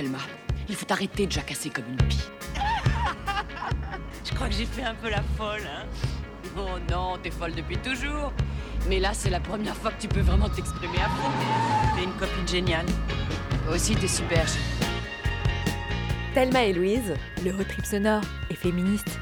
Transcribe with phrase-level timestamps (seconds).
[0.00, 0.18] Thelma.
[0.70, 2.22] Il faut arrêter de jacasser comme une pie.
[4.24, 5.84] Je crois que j'ai fait un peu la folle, hein.
[6.56, 8.32] Oh non, t'es folle depuis toujours.
[8.88, 11.30] Mais là, c'est la première fois que tu peux vraiment t'exprimer à fond.
[11.96, 12.86] T'es une copine géniale.
[13.66, 14.46] Toi aussi, t'es super.
[16.34, 17.14] Thelma et Louise,
[17.44, 19.20] le road trip sonore et féministe.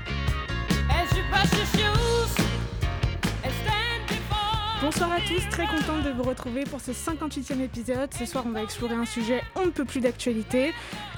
[4.81, 8.15] Bonsoir à tous, très contente de vous retrouver pour ce 58e épisode.
[8.15, 10.73] Ce soir, on va explorer un sujet on ne peut plus d'actualité,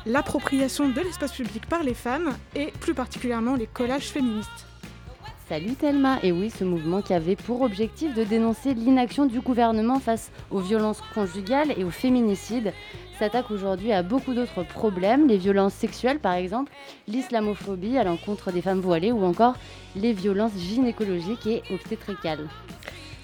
[0.06, 4.66] l'appropriation de l'espace public par les femmes et plus particulièrement les collages féministes.
[5.46, 10.00] Salut Thelma, et oui, ce mouvement qui avait pour objectif de dénoncer l'inaction du gouvernement
[10.00, 12.72] face aux violences conjugales et aux féminicides
[13.18, 16.72] s'attaque aujourd'hui à beaucoup d'autres problèmes, les violences sexuelles par exemple,
[17.06, 19.56] l'islamophobie à l'encontre des femmes voilées ou encore
[19.96, 22.48] les violences gynécologiques et obstétricales.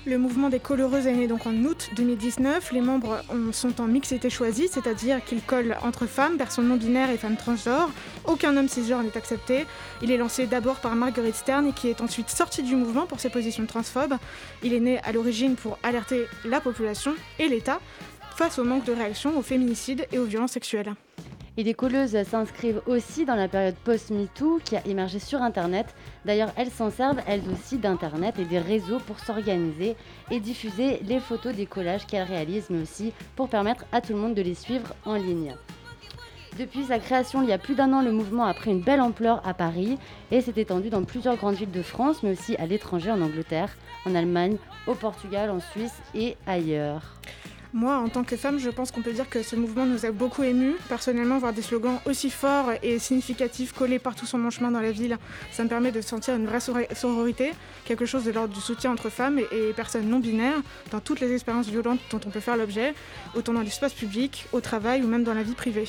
[0.07, 2.71] Le mouvement des coloreuses est né donc en août 2019.
[2.71, 7.17] Les membres sont en mixité choisie, c'est-à-dire qu'ils collent entre femmes, personnes non binaires et
[7.17, 7.91] femmes transgenres.
[8.25, 9.67] Aucun homme cisgenre n'est accepté.
[10.03, 13.31] Il est lancé d'abord par Marguerite Stern qui est ensuite sorti du mouvement pour ses
[13.31, 14.15] positions transphobes.
[14.63, 17.81] Il est né à l'origine pour alerter la population et l'État
[18.37, 20.95] face au manque de réaction aux féminicides et aux violences sexuelles.
[21.59, 25.87] Et les colleuses s'inscrivent aussi dans la période post-MeToo qui a émergé sur Internet.
[26.27, 29.97] D'ailleurs, elles s'en servent elles aussi d'Internet et des réseaux pour s'organiser
[30.31, 34.19] et diffuser les photos des collages qu'elles réalisent, mais aussi pour permettre à tout le
[34.19, 35.55] monde de les suivre en ligne.
[36.59, 39.01] Depuis sa création il y a plus d'un an, le mouvement a pris une belle
[39.01, 39.99] ampleur à Paris
[40.31, 43.77] et s'est étendu dans plusieurs grandes villes de France, mais aussi à l'étranger, en Angleterre,
[44.05, 47.17] en Allemagne, au Portugal, en Suisse et ailleurs.
[47.77, 50.11] Moi, en tant que femme, je pense qu'on peut dire que ce mouvement nous a
[50.11, 50.77] beaucoup émus.
[50.89, 54.93] Personnellement, voir des slogans aussi forts et significatifs collés partout sur mon chemin dans la
[54.93, 55.19] ville,
[55.53, 56.61] ça me permet de sentir une vraie
[56.95, 57.53] sororité,
[57.85, 61.35] quelque chose de l'ordre du soutien entre femmes et personnes non binaires dans toutes les
[61.35, 62.95] expériences violentes dont on peut faire l'objet,
[63.35, 65.87] autant dans l'espace public, au travail ou même dans la vie privée.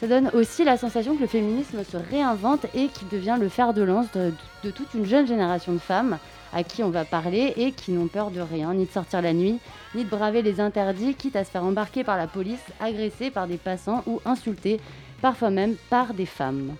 [0.00, 3.72] Ça donne aussi la sensation que le féminisme se réinvente et qu'il devient le fer
[3.72, 4.30] de lance de,
[4.62, 6.18] de toute une jeune génération de femmes
[6.52, 9.32] à qui on va parler et qui n'ont peur de rien, ni de sortir la
[9.32, 9.58] nuit,
[9.94, 13.46] ni de braver les interdits, quitte à se faire embarquer par la police, agresser par
[13.46, 14.80] des passants ou insulter,
[15.20, 16.74] parfois même par des femmes.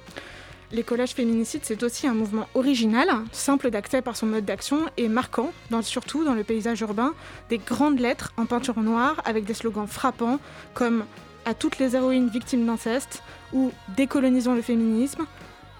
[0.70, 5.08] Les collages féminicides, c'est aussi un mouvement original, simple d'accès par son mode d'action et
[5.08, 7.14] marquant, surtout dans le paysage urbain,
[7.48, 10.38] des grandes lettres en peinture noire avec des slogans frappants
[10.74, 11.04] comme
[11.46, 13.22] à toutes les héroïnes victimes d'inceste
[13.54, 15.24] ou décolonisons le féminisme,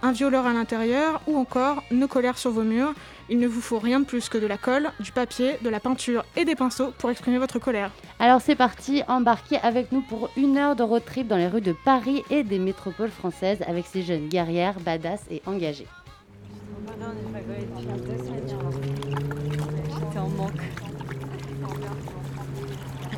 [0.02, 2.94] un violeur à l'intérieur ou encore nos colères sur vos murs.
[3.30, 5.80] Il ne vous faut rien de plus que de la colle, du papier, de la
[5.80, 7.90] peinture et des pinceaux pour exprimer votre colère.
[8.18, 11.60] Alors c'est parti, embarquez avec nous pour une heure de road trip dans les rues
[11.60, 15.86] de Paris et des métropoles françaises avec ces jeunes guerrières, badass et engagées.
[20.18, 20.62] en manque.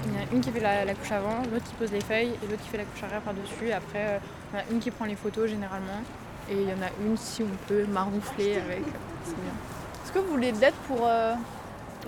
[0.04, 2.32] Il y en a une qui fait la, couche avant, l'autre qui pose les feuilles
[2.42, 3.72] et l'autre qui fait la couche arrière par-dessus.
[3.72, 4.18] Après, euh,
[4.52, 6.02] il y en a une qui prend les photos généralement
[6.50, 8.82] et il y en a une si on peut maroufler avec.
[9.24, 9.79] C'est bien.
[10.10, 11.34] Est-ce que vous voulez de l'aide pour euh,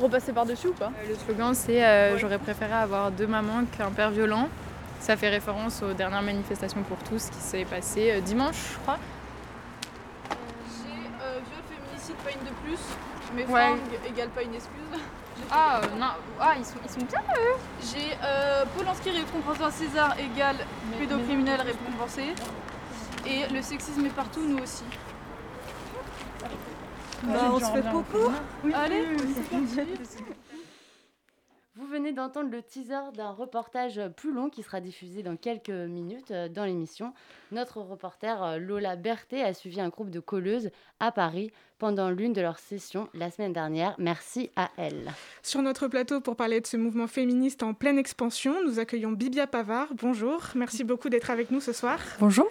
[0.00, 3.92] repasser par-dessus ou pas euh, Le slogan c'est euh, J'aurais préféré avoir deux mamans qu'un
[3.92, 4.48] père violent.
[4.98, 8.98] Ça fait référence aux dernières manifestations pour tous qui s'est passé dimanche, je crois.
[10.78, 12.80] J'ai viol, féminicide, pas une de plus.
[13.36, 13.78] Mais ouais.
[14.08, 14.72] égale pas une excuse.
[15.50, 16.06] Ah non,
[16.40, 20.56] ah, ils, sont, ils sont bien eux J'ai euh, Polanski récompensé un César égale
[20.98, 22.34] pédocriminel récompensé.
[23.26, 24.84] Et le sexisme est partout, nous aussi.
[27.24, 28.32] Bah, on se fait beaucoup.
[28.74, 29.06] Allez,
[31.74, 36.30] Vous venez d'entendre le teaser d'un reportage plus long qui sera diffusé dans quelques minutes
[36.30, 37.14] euh, dans l'émission.
[37.50, 42.34] Notre reporter euh, Lola Berthet a suivi un groupe de colleuses à Paris pendant l'une
[42.34, 43.94] de leurs sessions la semaine dernière.
[43.96, 45.12] Merci à elle.
[45.42, 49.46] Sur notre plateau pour parler de ce mouvement féministe en pleine expansion, nous accueillons Bibia
[49.46, 49.88] Pavard.
[49.94, 51.98] Bonjour, merci beaucoup d'être avec nous ce soir.
[52.20, 52.50] Bonjour.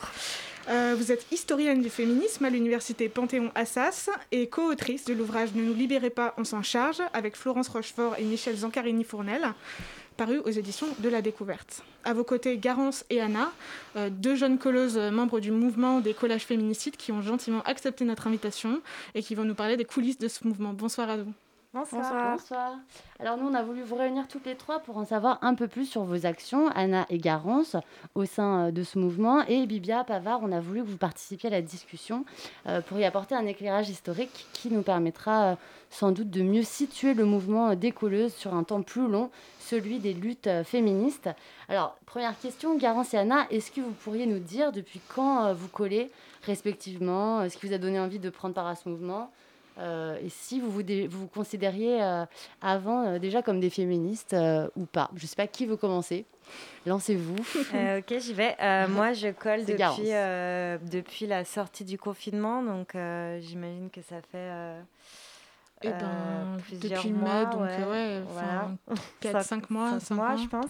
[0.72, 5.74] Euh, vous êtes historienne du féminisme à l'université Panthéon-Assas et co-autrice de l'ouvrage Ne nous
[5.74, 9.54] libérez pas, on s'en charge avec Florence Rochefort et Michel Zancarini-Fournel,
[10.16, 11.84] paru aux éditions de la Découverte.
[12.06, 13.52] À vos côtés, Garance et Anna,
[13.98, 18.28] euh, deux jeunes colleuses membres du mouvement des collages féminicides qui ont gentiment accepté notre
[18.28, 18.82] invitation
[19.14, 20.72] et qui vont nous parler des coulisses de ce mouvement.
[20.72, 21.34] Bonsoir à vous.
[21.74, 22.34] Bonsoir.
[22.34, 22.74] Bonsoir.
[23.18, 25.70] Alors nous, on a voulu vous réunir toutes les trois pour en savoir un peu
[25.70, 27.78] plus sur vos actions, Anna et Garance,
[28.14, 29.46] au sein euh, de ce mouvement.
[29.48, 32.26] Et Bibia Pavard, on a voulu que vous participiez à la discussion
[32.68, 35.56] euh, pour y apporter un éclairage historique qui nous permettra euh,
[35.90, 39.32] sans doute de mieux situer le mouvement des colleuses sur un temps plus long,
[39.62, 41.30] celui des luttes féministes.
[41.70, 45.70] Alors, première question, Garance et Anna, est-ce que vous pourriez nous dire depuis quand vous
[45.70, 46.12] collez
[46.44, 47.48] respectivement?
[47.48, 49.32] Ce qui vous a donné envie de prendre part à ce mouvement?
[49.78, 52.26] Euh, et si vous vous, vous, considériez euh,
[52.62, 54.36] avant euh, déjà comme des féministes
[54.76, 55.10] ou pas?
[55.16, 56.26] Je ne sais pas qui veut commencer.
[56.86, 57.36] Lancez-vous.
[57.74, 58.56] Euh, ok, j'y vais.
[58.62, 64.02] Euh, moi, je colle depuis, euh, depuis la sortie du confinement, donc euh, j'imagine que
[64.02, 64.82] ça fait euh,
[65.84, 68.72] Eh euh, ben, plusieurs depuis mai, mois, donc ouais, ouais, voilà.
[69.22, 70.70] 4-5 Cinq- mois, cinq cinq mois, mois, je pense.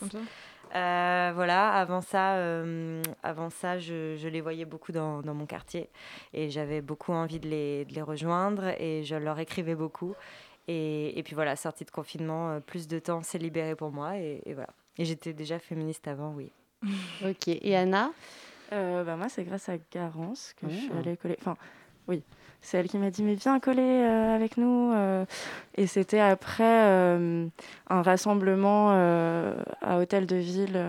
[0.74, 5.46] Euh, voilà, avant ça, euh, avant ça je, je les voyais beaucoup dans, dans mon
[5.46, 5.90] quartier
[6.34, 10.16] et j'avais beaucoup envie de les, de les rejoindre et je leur écrivais beaucoup.
[10.68, 14.18] Et, et puis voilà, sortie de confinement, euh, plus de temps s'est libéré pour moi
[14.18, 14.70] et, et voilà.
[14.98, 16.52] Et j'étais déjà féministe avant, oui.
[17.26, 17.48] Ok.
[17.48, 18.12] Et Anna?
[18.72, 21.36] Euh, bah, moi, c'est grâce à Garance que je suis allée coller.
[21.40, 21.58] Enfin,
[22.08, 22.24] oui,
[22.62, 24.92] c'est elle qui m'a dit Mais viens coller euh, avec nous.
[24.94, 25.26] euh.
[25.76, 27.48] Et c'était après euh,
[27.90, 30.80] un rassemblement à Hôtel de Ville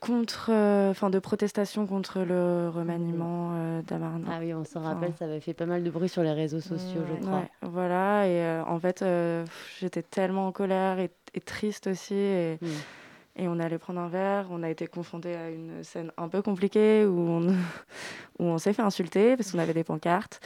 [0.00, 0.50] contre.
[0.90, 4.26] Enfin, de protestation contre le remaniement euh, d'Amarna.
[4.32, 6.60] Ah oui, on s'en rappelle, ça avait fait pas mal de bruit sur les réseaux
[6.60, 7.40] sociaux, je crois.
[7.40, 9.04] Ouais, voilà, et en fait,
[9.80, 12.14] j'étais tellement en colère et, et triste aussi.
[12.14, 12.66] Et, Mm.
[13.38, 14.46] Et on allait prendre un verre.
[14.50, 17.46] On a été confrontés à une scène un peu compliquée où on,
[18.38, 20.40] où on s'est fait insulter parce qu'on avait des pancartes.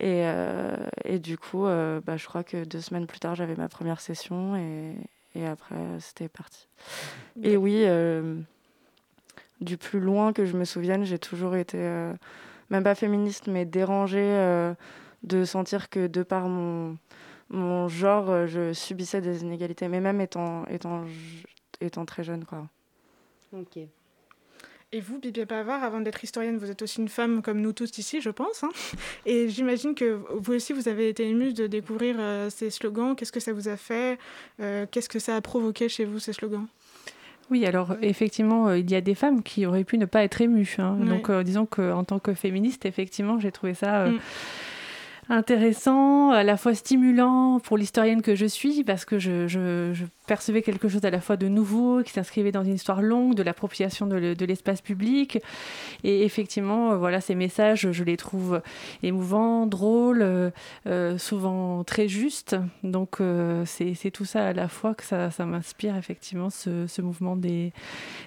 [0.00, 3.54] Et, euh, et du coup, euh, bah, je crois que deux semaines plus tard, j'avais
[3.54, 4.94] ma première session et,
[5.34, 6.66] et après, c'était parti.
[7.42, 8.36] Et oui, euh,
[9.60, 11.78] du plus loin que je me souvienne, j'ai toujours été,
[12.70, 14.72] même pas féministe, mais dérangée
[15.22, 16.96] de sentir que de par mon,
[17.50, 21.04] mon genre, je subissais des inégalités, mais même étant, étant,
[21.80, 22.44] étant très jeune.
[22.44, 22.66] Quoi.
[23.52, 23.78] Ok.
[24.92, 27.96] Et vous, Bibia Pavard, avant d'être historienne, vous êtes aussi une femme comme nous tous
[27.98, 28.64] ici, je pense.
[28.64, 28.70] hein.
[29.24, 33.14] Et j'imagine que vous aussi, vous avez été émue de découvrir euh, ces slogans.
[33.14, 34.18] Qu'est-ce que ça vous a fait
[34.60, 36.66] Euh, Qu'est-ce que ça a provoqué chez vous, ces slogans?
[37.50, 40.40] Oui, alors effectivement, euh, il y a des femmes qui auraient pu ne pas être
[40.40, 40.74] émues.
[40.78, 40.96] hein.
[41.00, 41.06] Ouais.
[41.08, 44.20] Donc, euh, disons qu'en tant que féministe, effectivement, j'ai trouvé ça euh, Mm.
[45.30, 49.94] Intéressant, à la fois stimulant pour l'historienne que je suis, parce que je,
[50.26, 53.42] percevais quelque chose à la fois de nouveau, qui s'inscrivait dans une histoire longue, de
[53.42, 55.38] l'appropriation de, le- de l'espace public.
[56.04, 58.60] Et effectivement, euh, voilà, ces messages, je les trouve
[59.02, 60.50] émouvants, drôles, euh,
[60.86, 62.56] euh, souvent très justes.
[62.82, 63.18] Donc,
[63.66, 67.72] c'est tout ça à la fois que ça, m'inspire, effectivement, ce, mouvement des,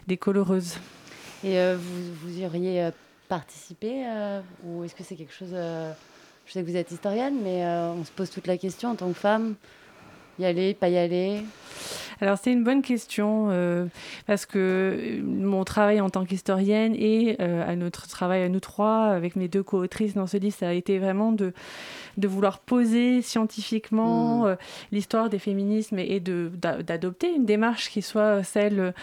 [0.07, 0.77] des coloreuses.
[1.43, 2.89] Et vous, vous y auriez
[3.27, 4.05] participé
[4.65, 5.55] Ou est-ce que c'est quelque chose.
[6.45, 8.95] Je sais que vous êtes historienne, mais euh, on se pose toute la question en
[8.95, 9.55] tant que femme.
[10.39, 11.43] Y aller, pas y aller
[12.21, 13.85] Alors c'est une bonne question euh,
[14.27, 18.59] parce que euh, mon travail en tant qu'historienne et euh, à notre travail à nous
[18.59, 21.53] trois avec mes deux co-autrices dans ce livre, ça a été vraiment de
[22.17, 24.45] de vouloir poser scientifiquement Mm.
[24.45, 24.55] euh,
[24.91, 26.51] l'histoire des féminismes et de
[26.85, 28.93] d'adopter une démarche qui soit celle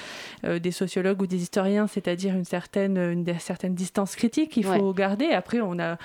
[0.44, 5.26] des sociologues ou des historiens, c'est-à-dire une certaine une certaine distance critique qu'il faut garder.
[5.30, 5.96] Après, on a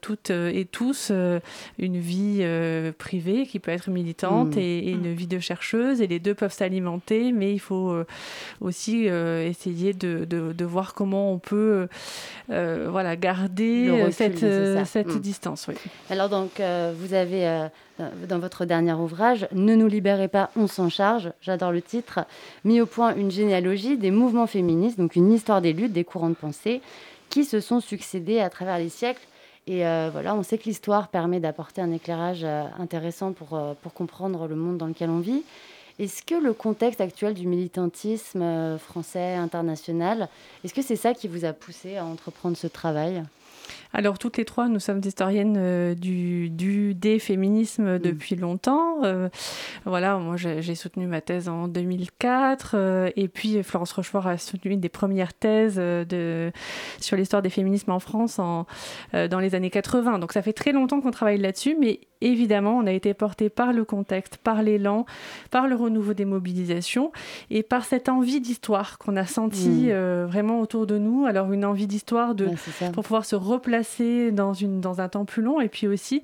[0.00, 1.12] toutes et tous
[1.78, 2.44] une vie
[2.98, 4.58] privée qui peut être militante Mm.
[4.58, 8.06] et, et une vie de chercheuse et les deux peuvent s'alimenter, mais il faut euh,
[8.60, 11.86] aussi euh, essayer de, de, de voir comment on peut
[12.50, 14.12] euh, voilà, garder recul
[14.84, 15.20] cette, Mm.
[15.20, 15.66] distance.
[15.68, 15.74] Oui.
[16.10, 16.60] Alors, donc,
[17.00, 17.68] vous avez
[17.98, 22.20] dans- dans votre dernier ouvrage, Ne nous libérez pas, on s'en charge, j'adore le titre,
[22.64, 26.30] mis au point une généalogie des mouvements féministes, donc une histoire des luttes, des courants
[26.30, 26.80] de pensée
[27.30, 29.22] qui se sont succédés à travers les siècles.
[29.66, 33.72] Et euh, voilà, on sait que l'histoire permet d'apporter un éclairage euh, intéressant pour, euh,
[33.82, 35.42] pour comprendre le monde dans lequel on vit.
[36.00, 40.28] Est-ce que le contexte actuel du militantisme euh, français, international,
[40.64, 43.22] est-ce que c'est ça qui vous a poussé à entreprendre ce travail?
[43.96, 49.04] Alors, toutes les trois, nous sommes historiennes euh, du, du des féminismes depuis longtemps.
[49.04, 49.28] Euh,
[49.84, 52.72] voilà, moi, j'ai soutenu ma thèse en 2004.
[52.74, 56.50] euh, et puis, Florence Rochefort a soutenu une des premières thèses de,
[57.00, 58.66] sur l'histoire des féminismes en France en,
[59.12, 60.18] dans les années 80.
[60.18, 61.76] Donc, ça fait très longtemps qu'on travaille là-dessus.
[61.78, 65.06] Mais évidemment, on a été porté par le contexte, par l'élan,
[65.52, 67.12] par le renouveau des mobilisations
[67.50, 69.88] et par cette envie d'histoire qu'on a senti Mm.
[69.90, 71.26] euh, vraiment autour de nous.
[71.26, 73.83] Alors, une envie d'histoire de, Ouais, pour pouvoir se replacer
[74.32, 75.60] dans, une, dans un temps plus long.
[75.60, 76.22] Et puis aussi,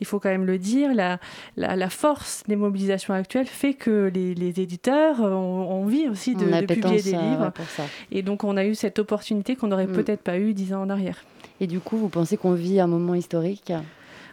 [0.00, 1.18] il faut quand même le dire, la,
[1.56, 6.44] la, la force des mobilisations actuelles fait que les, les éditeurs ont, envie aussi de,
[6.44, 7.44] de publier des livres.
[7.44, 7.84] ouais, pour ça.
[8.10, 9.92] Et donc, on a eu cette opportunité qu'on n'aurait Mm.
[9.92, 11.24] peut-être pas eu dix ans en arrière.
[11.60, 13.72] Et du coup, vous pensez qu'on vit un moment historique?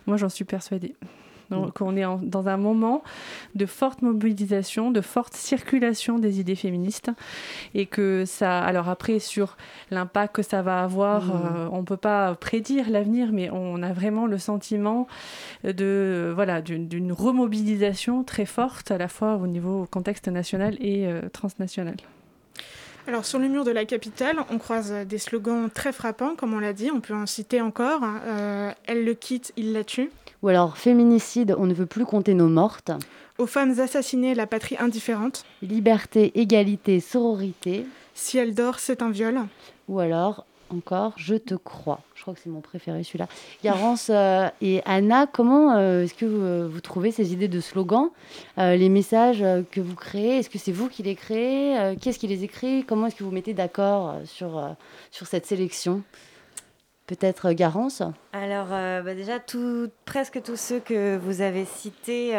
[0.05, 0.93] Moi, j'en suis persuadée.
[1.49, 1.55] Mm.
[1.55, 3.03] Donc, on est en- dans un moment
[3.55, 7.09] de forte mobilisation, de forte circulation des idées féministes,
[7.73, 8.59] et que ça.
[8.59, 9.57] Alors après, sur
[9.91, 11.31] l'impact que ça va avoir, Mm.
[11.31, 15.07] euh, on peut pas prédire l'avenir, mais on a vraiment le sentiment
[15.63, 21.07] de voilà d'une d'une remobilisation très forte à la fois au niveau contexte national et
[21.07, 21.95] euh, transnational.
[23.07, 26.59] Alors, sur le mur de la capitale, on croise des slogans très frappants, comme on
[26.59, 28.01] l'a dit, on peut en citer encore.
[28.03, 30.09] Euh, Elle le quitte, il la tue.
[30.43, 32.91] Ou alors féminicide, on ne veut plus compter nos mortes.
[33.37, 35.45] Aux femmes assassinées, la patrie indifférente.
[35.61, 37.85] Liberté, égalité, sororité.
[38.13, 39.39] Si elle dort, c'est un viol.
[39.87, 42.01] Ou alors, encore Je te crois.
[42.15, 43.27] Je crois que c'est mon préféré celui-là.
[43.63, 48.09] Garance euh, et Anna, comment euh, est-ce que vous, vous, trouvez ces idées de slogans,
[48.57, 50.37] euh, les messages que vous créez?
[50.37, 51.95] Est-ce que c'est vous qui les créez?
[52.01, 52.83] Qu'est-ce qui les écrit?
[52.85, 54.75] Comment est-ce que vous mettez d'accord sur,
[55.11, 56.01] sur cette sélection?
[57.07, 62.31] Peut-être Garance Alors, bah déjà, tout, presque tous ceux que vous avez cités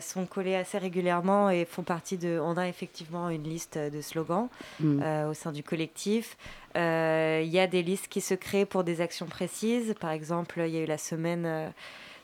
[0.00, 2.40] sont collés assez régulièrement et font partie de.
[2.42, 4.48] On a effectivement une liste de slogans
[4.80, 5.28] mm.
[5.28, 6.36] au sein du collectif.
[6.76, 9.94] Euh, il y a des listes qui se créent pour des actions précises.
[10.00, 11.68] Par exemple, il y a eu la semaine euh,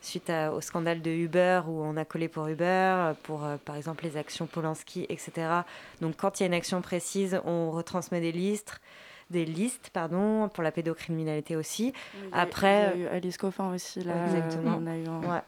[0.00, 4.04] suite au scandale de Uber où on a collé pour Uber, pour euh, par exemple
[4.04, 5.32] les actions Polanski, etc.
[6.00, 8.80] Donc quand il y a une action précise, on retransmet des listes
[9.30, 11.92] des listes pardon pour la pédocriminalité aussi
[12.32, 15.42] après il y a eu Alice Coffin aussi là exactement on a eu ouais.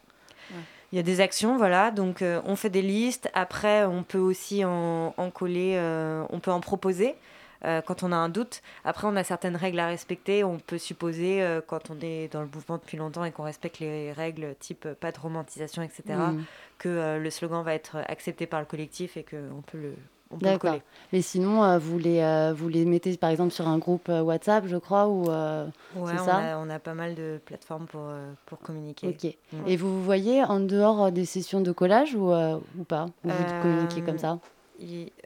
[0.93, 3.29] Il y a des actions, voilà, donc on fait des listes.
[3.35, 5.77] Après, on peut aussi en, en coller,
[6.31, 7.17] on peut en proposer.
[7.65, 8.63] Euh, quand on a un doute.
[8.85, 10.45] Après, on a certaines règles à respecter.
[10.45, 13.79] On peut supposer, euh, quand on est dans le mouvement depuis longtemps et qu'on respecte
[13.79, 16.45] les règles type euh, pas de romantisation, etc., mm.
[16.79, 19.95] que le slogan va être accepté par le collectif et qu'on peut le,
[20.41, 20.79] D'accord.
[21.13, 25.09] Mais sinon, vous, les, vous les mettez par exemple sur un groupe WhatsApp, je crois,
[25.09, 28.03] ou ouais, ça on a, pas mal de plateformes pour,
[28.45, 29.09] pour communiquer.
[29.09, 29.37] Ok.
[29.53, 29.69] Mm.
[29.69, 33.07] Et vous vous voyez en dehors des sessions de collage ou, ou pas?
[33.25, 34.39] Ou vous communiquez comme ça?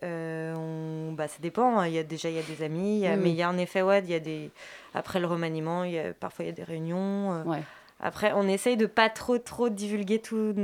[0.03, 1.79] euh, on, bah, ça dépend.
[1.79, 1.87] Hein.
[1.87, 3.83] Il y a déjà il y a des amis, mais il y a en effet
[3.83, 4.51] ouais, il y a des
[4.95, 7.35] après le remaniement, il y a, parfois il y a des réunions.
[7.35, 7.61] Euh.
[8.03, 10.57] Après, on essaye de pas trop trop divulguer toutes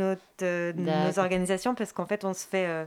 [0.42, 2.86] euh, nos organisations parce qu'en fait, on se fait.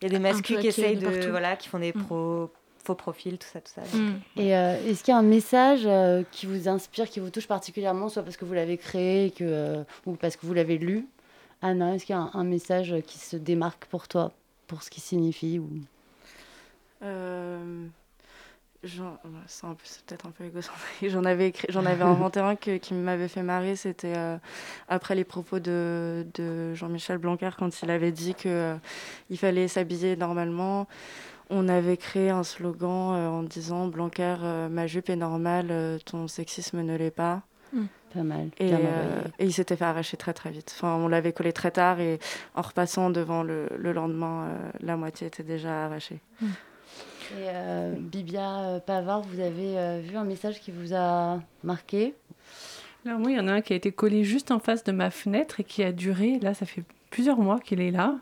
[0.00, 2.04] Il y a des masculins qui essayent de, voilà, qui font des mm.
[2.04, 2.50] pro,
[2.84, 3.82] faux profils, tout ça, tout ça.
[3.96, 4.20] Mm.
[4.36, 5.88] Et est-ce qu'il y a un message
[6.30, 10.12] qui vous inspire, qui vous touche particulièrement, soit parce que vous l'avez créé, que, ou
[10.12, 11.06] parce que vous l'avez lu?
[11.62, 14.32] Anna, est-ce qu'il y a un message qui se démarque pour toi
[14.66, 15.68] pour ce qui signifie ou...
[18.84, 19.10] Euh,
[19.46, 21.10] c'est peut-être un peu égocentrique.
[21.10, 23.76] J'en avais, j'en avais inventé un qui m'avait fait marrer.
[23.76, 24.36] C'était euh,
[24.88, 28.76] après les propos de, de Jean-Michel Blanquer quand il avait dit qu'il euh,
[29.30, 30.86] il fallait s'habiller normalement.
[31.48, 34.34] On avait créé un slogan en disant Blanquer,
[34.68, 37.42] ma jupe est normale, ton sexisme ne l'est pas.
[37.72, 37.84] Mm.
[38.14, 38.50] Pas mal.
[38.60, 40.72] Euh, et, il s'était fait arracher très très vite.
[40.76, 42.18] Enfin, on l'avait collé très tard et
[42.54, 46.20] en repassant devant le, le lendemain, euh, la moitié était déjà arrachée.
[46.40, 46.46] Mm.
[47.32, 52.14] Et euh, Bibia Pavard, vous avez vu un message qui vous a marqué?
[53.04, 54.92] Alors oui, il y en a un qui a été collé juste en face de
[54.92, 58.16] ma fenêtre et qui a duré, là ça fait plusieurs mois qu'il est là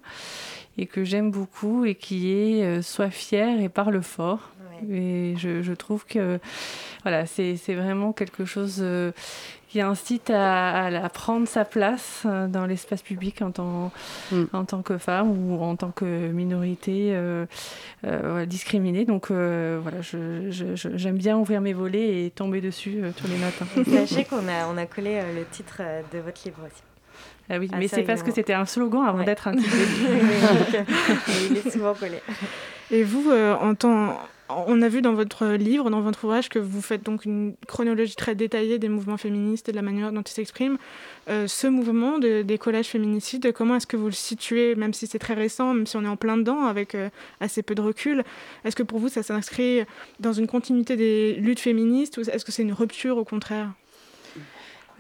[0.77, 4.51] et que j'aime beaucoup et qui est Sois fier et parle fort.
[4.91, 6.39] Et je, je, trouve que
[7.03, 9.13] voilà, c'est vraiment quelque chose euh,
[9.75, 13.91] qui incite à, à, prendre sa place euh, dans l'espace public en tant,
[14.31, 14.45] mm.
[14.53, 19.05] en tant que femme ou en tant que minorité euh, discriminée.
[19.05, 23.67] Donc voilà, j'aime je, bien ouvrir mes volets et tomber dessus tous les matins.
[23.91, 26.83] Sachez qu'on a, on a collé le titre de votre livre aussi.
[27.51, 29.77] Ah oui, mais c'est parce que c'était un slogan avant d'être un titre.
[31.51, 32.21] il est souvent collé.
[32.93, 36.83] Et vous, en tant on a vu dans votre livre, dans votre ouvrage, que vous
[36.83, 40.33] faites donc une chronologie très détaillée des mouvements féministes et de la manière dont ils
[40.33, 40.77] s'expriment.
[41.29, 45.19] Euh, ce mouvement des collages féminicides, comment est-ce que vous le situez, même si c'est
[45.19, 47.09] très récent, même si on est en plein dedans avec euh,
[47.41, 48.25] assez peu de recul
[48.65, 49.83] Est-ce que pour vous, ça s'inscrit
[50.21, 53.71] dans une continuité des luttes féministes ou est-ce que c'est une rupture au contraire?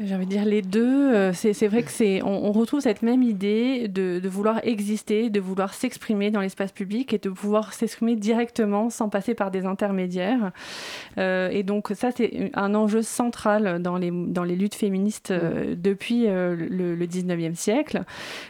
[0.00, 1.14] J'ai envie de dire les deux.
[1.14, 5.40] Euh, c'est vrai que c'est, on, retrouve cette même idée de, de vouloir exister, de
[5.40, 10.50] vouloir s'exprimer dans l'espace public et de pouvoir s'exprimer directement sans passer par des intermédiaires.
[11.18, 15.74] Euh, et donc ça, c'est un enjeu central dans les, dans les luttes féministes euh,
[15.76, 18.02] depuis euh, le, le, 19e siècle.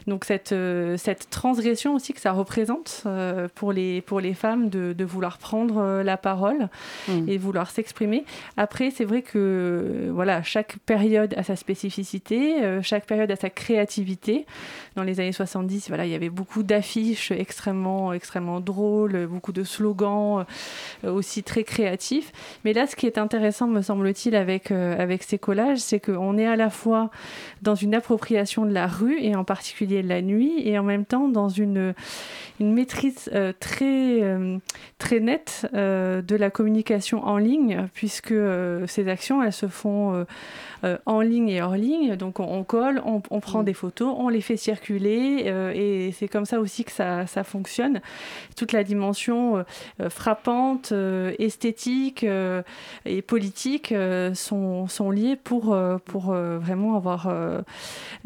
[0.06, 0.54] Donc cette,
[0.96, 3.04] cette transgression aussi que ça représente
[3.54, 6.68] pour, les, pour les femmes de, de vouloir prendre la parole
[7.08, 7.28] mm.
[7.28, 8.24] et vouloir s'exprimer.
[8.56, 13.50] Après, c'est vrai que voilà, chaque période à sa spécificité, euh, chaque période a sa
[13.50, 14.46] créativité.
[14.96, 19.64] Dans les années 70, voilà, il y avait beaucoup d'affiches extrêmement, extrêmement drôles, beaucoup de
[19.64, 20.44] slogans
[21.04, 22.32] euh, aussi très créatifs.
[22.64, 26.38] Mais là, ce qui est intéressant, me semble-t-il, avec, euh, avec ces collages, c'est qu'on
[26.38, 27.10] est à la fois
[27.62, 31.04] dans une appropriation de la rue, et en particulier de la nuit, et en même
[31.04, 31.94] temps dans une,
[32.60, 33.30] une maîtrise
[33.60, 34.36] très,
[34.98, 38.34] très nette de la communication en ligne, puisque
[38.86, 40.24] ces actions, elles se font
[41.06, 42.16] en ligne et hors ligne.
[42.16, 43.64] Donc on, colle, on, prend mm.
[43.64, 45.44] des photos, on les fait circuler
[45.74, 48.00] et c'est comme ça aussi que ça, ça fonctionne.
[48.56, 49.64] Toute la dimension
[50.08, 50.92] frappante,
[51.38, 52.24] esthétique
[53.04, 53.94] et politique
[54.34, 57.28] sont, sont liées pour, pour vraiment avoir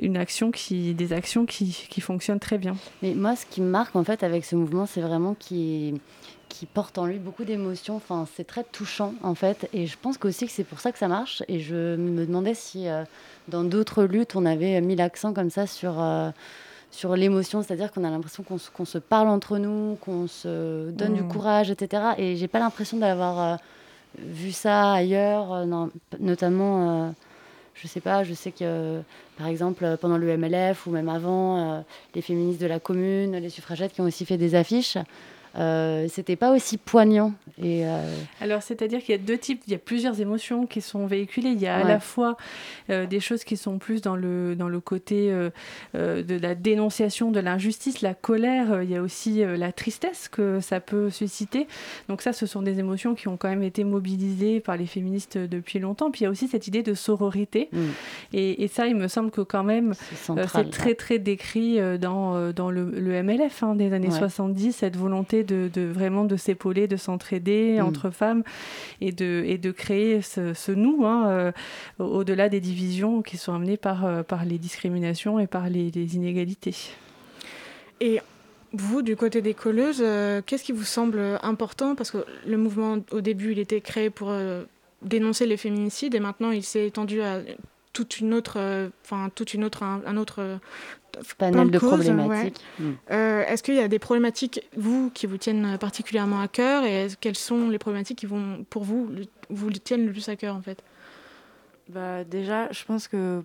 [0.01, 2.77] une action qui, des actions qui, qui fonctionnent très bien.
[3.03, 5.99] Mais moi, ce qui me marque en fait avec ce mouvement, c'est vraiment qu'il
[6.49, 7.97] qui porte en lui beaucoup d'émotions.
[7.97, 10.99] Enfin, c'est très touchant en fait, et je pense aussi que c'est pour ça que
[10.99, 11.43] ça marche.
[11.49, 13.05] Et je me demandais si euh,
[13.49, 16.31] dans d'autres luttes on avait mis l'accent comme ça sur euh,
[16.91, 21.23] sur l'émotion, c'est-à-dire qu'on a l'impression qu'on se parle entre nous, qu'on se donne du
[21.23, 21.29] mmh.
[21.29, 22.03] courage, etc.
[22.17, 23.57] Et j'ai pas l'impression d'avoir euh,
[24.19, 25.67] vu ça ailleurs,
[26.19, 27.13] notamment
[27.81, 29.01] je sais pas, je sais que
[29.37, 33.93] par exemple pendant le MLF ou même avant, les féministes de la commune, les suffragettes
[33.93, 34.99] qui ont aussi fait des affiches.
[35.59, 37.33] Euh, c'était pas aussi poignant.
[37.61, 38.01] Et, euh,
[38.41, 41.51] Alors, c'est-à-dire qu'il y a deux types, il y a plusieurs émotions qui sont véhiculées.
[41.51, 42.37] Il y a à la fois
[42.91, 45.31] euh, des choses qui sont plus dans le, dans le côté
[45.95, 48.83] de la dénonciation de l'injustice, la colère.
[48.83, 51.67] Il y a aussi la tristesse que ça peut susciter.
[52.09, 55.39] Donc ça, ce sont des émotions qui ont quand même été mobilisées par les féministes
[55.39, 56.11] depuis longtemps.
[56.11, 57.69] Puis il y a aussi cette idée de sororité.
[57.73, 57.79] Mm.
[58.33, 62.91] Et, ça, il me semble que quand même, c'est très, très décrit dans, dans le,
[62.91, 67.85] le MLF hein, des années 70, cette volonté de, vraiment de s'épauler, de s'entraider mm.
[67.85, 68.43] entre femmes
[69.01, 71.53] et de, et de créer ce, nous, hein, euh,
[71.99, 76.77] au-delà des divisions qui sont amenées par, euh, par les discriminations et par les, inégalités.
[78.01, 78.21] Et
[78.73, 81.95] vous, du côté des colleuses, euh, qu'est-ce qui vous semble important?
[81.95, 84.33] Parce que le mouvement, au début, il était créé pour
[85.03, 87.41] dénoncer les féminicides et maintenant il s'est étendu à
[87.93, 90.59] toute une autre, enfin toute une autre, un autre
[91.37, 92.61] panel de, problématiques.
[92.79, 92.93] Hmm.
[93.11, 97.09] Euh, est-ce qu'il y a des problématiques, vous, qui vous tiennent particulièrement à cœur et
[97.21, 99.11] quelles sont les problématiques qui vont, pour vous,
[99.51, 100.83] vous tiennent le plus à cœur en fait?
[101.89, 103.43] Bah, Déjà, je pense que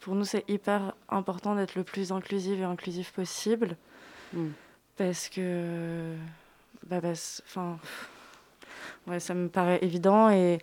[0.00, 3.76] pour nous, c'est hyper important d'être le plus inclusive et inclusif possible.
[4.32, 4.48] Hmm.
[4.96, 6.14] Parce que.
[6.86, 7.78] Bah, enfin.
[9.06, 10.58] ouais, ça me paraît évident et.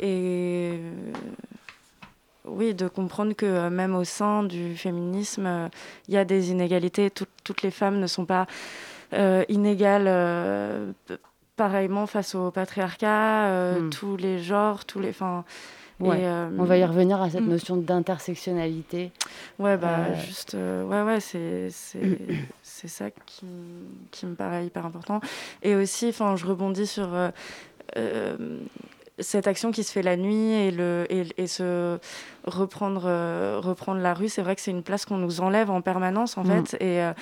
[0.00, 0.80] et
[2.46, 5.68] oui, de comprendre que euh, même au sein du féminisme, euh,
[6.08, 7.10] il y a des inégalités.
[7.10, 8.46] toutes les femmes ne sont pas
[9.12, 10.94] euh, inégales
[11.56, 13.90] pareillement face au patriarcat, hmm.
[13.90, 15.12] tous les genres, tous les.
[15.12, 15.44] Fin,
[16.00, 17.48] on va y revenir à cette hmm.
[17.48, 19.12] notion d'intersectionnalité.
[19.58, 21.68] Ouais, bah, juste, ouais, ouais, c'est,
[22.62, 23.46] c'est, ça qui,
[24.10, 25.20] qui, me paraît hyper important.
[25.62, 27.08] Et aussi, enfin, je rebondis sur
[29.20, 31.98] cette action qui se fait la nuit et, le, et, se
[32.44, 35.82] reprendre, euh, reprendre la rue, c'est vrai que c'est une place qu'on nous enlève en
[35.82, 36.66] permanence, en mm.
[36.66, 36.74] fait.
[36.82, 37.12] Et, euh,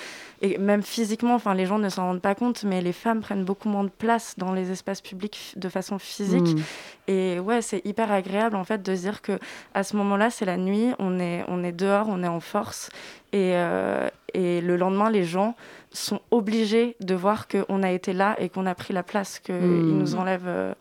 [0.41, 3.45] et, même physiquement, enfin, les gens ne s'en rendent pas compte, mais les femmes prennent
[3.45, 6.55] beaucoup moins de place dans les espaces publics de façon physique.
[6.55, 6.61] Mm.
[7.09, 9.37] Et ouais, c'est hyper agréable, en fait, de se dire que
[9.75, 12.89] à ce moment-là, c'est la nuit, on est, on est dehors, on est en force.
[13.33, 15.55] Et, euh, et le lendemain, les gens
[15.91, 19.53] sont obligés de voir qu'on a été là et qu'on a pris la place qu'ils
[19.53, 19.99] mm.
[19.99, 20.73] nous enlèvent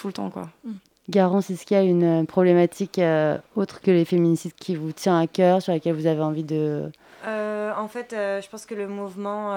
[0.00, 0.30] tout le temps.
[0.30, 0.48] Quoi.
[0.64, 0.72] Mm.
[1.08, 5.18] Garance, est-ce qu'il y a une problématique euh, autre que les féminicides qui vous tient
[5.18, 6.90] à cœur, sur laquelle vous avez envie de...
[7.26, 9.54] Euh, en fait, euh, je pense que le mouvement,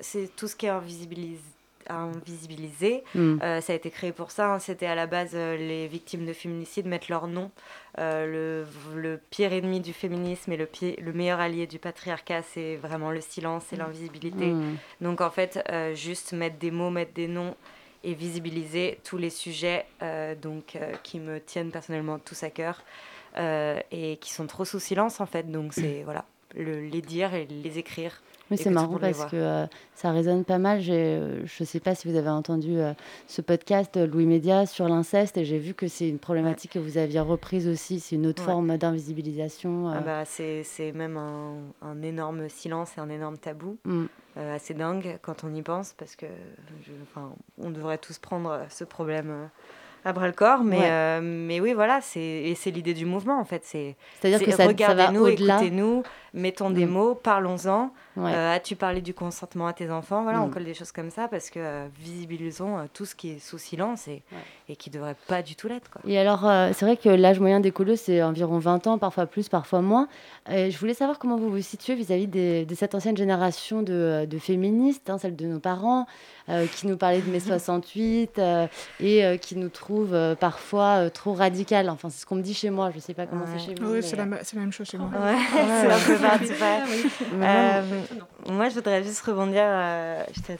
[0.00, 1.40] c'est tout ce qui est invisibilisé.
[1.88, 3.04] invisibilisé.
[3.14, 3.38] Mm.
[3.60, 4.54] ça a été créé pour ça.
[4.54, 4.58] Hein.
[4.58, 7.50] C'était à la base les victimes de féminicide mettent leur nom.
[7.98, 10.68] Le, le, pire ennemi du féminisme et le,
[11.00, 13.78] le meilleur allié du patriarcat, c'est vraiment le silence et mm.
[13.78, 14.52] l'invisibilité.
[15.00, 15.62] Donc en fait,
[15.94, 17.54] juste mettre des mots, mettre des noms
[18.04, 22.82] et visibiliser tous les sujets euh, donc, euh, qui me tiennent personnellement tous à cœur
[23.38, 25.50] euh, et qui sont trop sous silence en fait.
[25.50, 28.20] Donc c'est voilà, le, les dire et les écrire.
[28.52, 30.80] Oui, c'est marrant parce que ça résonne pas mal.
[30.80, 32.78] je ne sais pas si vous avez entendu
[33.26, 36.98] ce podcast Louis Média sur l'inceste et j'ai vu que c'est une problématique que vous
[36.98, 38.00] aviez reprise aussi.
[38.00, 39.88] C'est une autre forme d'invisibilisation.
[39.88, 43.78] Ah bah, c'est même un, un, énorme silence et un énorme tabou.
[43.84, 44.06] Mm.
[44.38, 46.24] Euh, assez dingue quand on y pense, parce que
[47.58, 49.46] on devrait tous prendre ce problème euh,
[50.06, 50.64] à bras le corps.
[50.64, 53.62] Mais, euh, mais oui, voilà, c'est l'idée du mouvement en fait.
[53.66, 56.02] C'est-à-dire que ça, regardez-nous, écoutez-nous,
[56.34, 56.90] mettons des mm.
[56.90, 57.92] mots, parlons-en.
[58.18, 60.22] Euh, as-tu parlé du consentement à tes enfants?
[60.22, 60.50] Voilà, on mm.
[60.50, 64.08] colle des choses comme ça parce que euh, visibilisons tout ce qui est sous silence
[64.08, 64.22] et,
[64.68, 65.98] et qui ne devrait pas du tout l'être.
[66.06, 66.40] Et alors,
[66.74, 70.08] c'est vrai que l'âge moyen des colos, c'est environ 20 ans, parfois plus, parfois moins.
[70.48, 75.10] je voulais savoir comment vous vous situez vis-à-vis de cette ancienne génération de, de féministes,
[75.10, 76.06] hein, celle de nos parents,
[76.72, 78.40] qui nous parlaient de mai 68
[79.00, 81.90] et qui nous trouvent trouve parfois trop radicales.
[81.90, 82.90] Enfin, c'est ce qu'on me dit chez moi.
[82.90, 83.94] Je ne sais pas comment c'est chez vous.
[83.94, 85.08] Oui, c'est la, même chose chez moi.
[85.08, 86.58] Ouais, c'est un peu particulier.
[88.48, 89.64] moi, je voudrais juste rebondir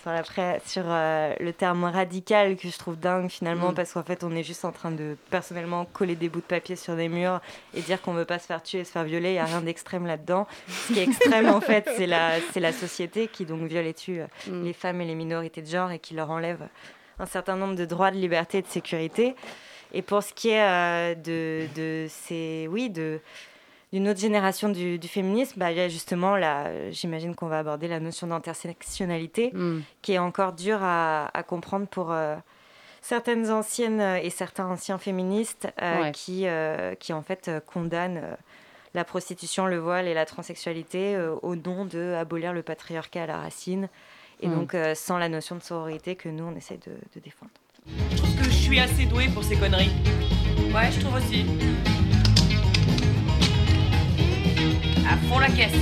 [0.07, 3.75] après, sur le terme radical que je trouve dingue finalement, mm.
[3.75, 6.77] parce qu'en fait, on est juste en train de personnellement coller des bouts de papier
[6.77, 7.41] sur des murs
[7.75, 9.31] et dire qu'on ne veut pas se faire tuer et se faire violer.
[9.31, 10.47] Il n'y a rien d'extrême là-dedans.
[10.69, 14.21] Ce qui est extrême, en fait, c'est la, la société qui donc viole et tue
[14.49, 14.65] mm.
[14.65, 16.69] les femmes et les minorités de genre et qui leur enlève
[17.19, 19.35] un certain nombre de droits, de liberté et de sécurité.
[19.95, 23.21] Et pour ce qui est euh, de, de ces, oui, de
[23.93, 26.37] d'une autre génération du, féminisme, bah, il y a justement,
[26.91, 29.81] j'imagine qu'on va aborder la notion d'intersectionnalité, mm.
[30.01, 32.37] qui est encore dure à, comprendre pour euh,
[33.01, 36.47] certaines anciennes et certains anciens féministes euh, qui,
[37.01, 38.37] qui, en fait, condamnent
[38.95, 43.39] la prostitution, le voile et la transsexualité au nom de abolir le patriarcat à la
[43.39, 43.89] racine
[44.43, 44.55] et mm.
[44.55, 47.53] donc euh, sans la notion de sororité que nous, on essaie de, défendre.
[48.11, 49.93] Je trouve que je suis assez douée pour ces conneries.
[50.75, 51.47] Ouais, je trouve aussi.
[55.13, 55.75] À fond la caisse.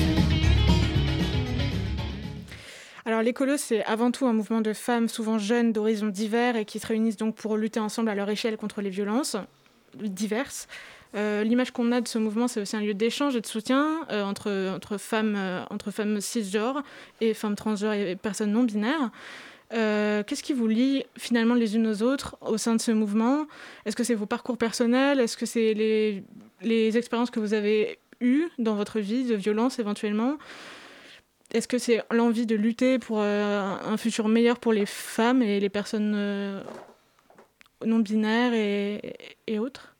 [3.06, 6.80] Alors l'écolo, c'est avant tout un mouvement de femmes souvent jeunes d'horizons divers et qui
[6.80, 9.36] se réunissent donc pour lutter ensemble à leur échelle contre les violences
[9.94, 10.66] diverses.
[11.14, 14.00] Euh, l'image qu'on a de ce mouvement, c'est aussi un lieu d'échange et de soutien
[14.10, 16.82] euh, entre, femmes, euh, entre femmes cisgenres
[17.20, 19.12] et femmes transgenres et personnes non binaires.
[19.70, 23.46] Qu'est-ce qui vous lie finalement les unes aux autres au sein de ce mouvement?
[23.86, 25.20] Est-ce que c'est vos parcours personnels?
[25.20, 30.36] Est-ce que c'est les, expériences que vous avez eues dans votre vie de violence éventuellement?
[31.52, 35.68] Est-ce que c'est l'envie de lutter pour un futur meilleur pour les femmes et les
[35.68, 36.62] personnes
[37.84, 39.16] non binaires et,
[39.48, 39.96] et autres?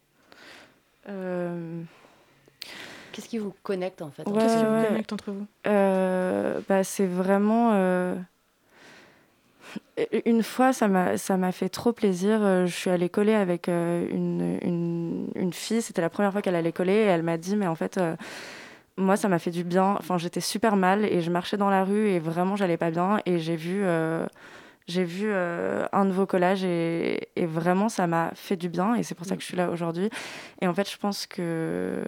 [1.09, 1.83] Euh,
[3.13, 4.23] Qu'est-ce qui vous connecte en fait?
[4.25, 5.47] Qu'est-ce qui vous connecte entre vous?
[5.67, 7.73] Euh, bah, C'est vraiment.
[9.99, 12.41] Euh, une fois, ça m'a fait trop plaisir.
[12.67, 15.83] Je suis allée coller avec une, une, une fille.
[15.83, 18.01] C'était la première fois qu'elle allait coller et elle m'a dit Mais en fait,
[18.97, 19.97] moi, ça m'a fait du bien.
[19.99, 23.21] Enfin, j'étais super mal et je marchais dans la rue et vraiment, j'allais pas bien.
[23.27, 23.85] Et j'ai vu
[24.99, 29.15] vu euh, un de vos collages et, vraiment ça m'a fait du bien et c'est
[29.15, 30.11] pour ça que je suis là aujourd'hui.
[30.61, 32.03] Et en fait, je pense que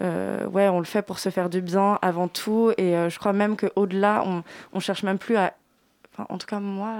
[0.00, 3.18] euh, ouais, on le fait pour se faire du bien avant tout et euh, je
[3.18, 5.54] crois même qu'au-delà, on, on cherche même plus à.
[6.16, 6.94] Enfin, en tout cas, moi,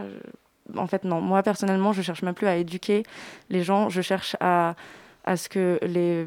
[0.77, 1.21] en fait, non.
[1.21, 3.05] Moi, personnellement, je cherche même plus à éduquer
[3.51, 3.89] les gens.
[3.89, 4.75] Je cherche à
[5.27, 6.27] à ce que les,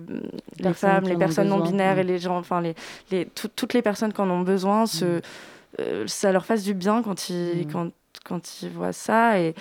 [0.60, 2.76] les femmes, les personnes non binaires et les gens, enfin les,
[3.12, 5.22] les toutes les personnes qui en ont besoin, se,
[5.80, 6.08] mm.
[6.08, 7.72] ça leur fasse du bien quand ils, mm.
[7.72, 7.92] quand,
[8.26, 9.40] quand ils voient ça.
[9.40, 9.56] Et,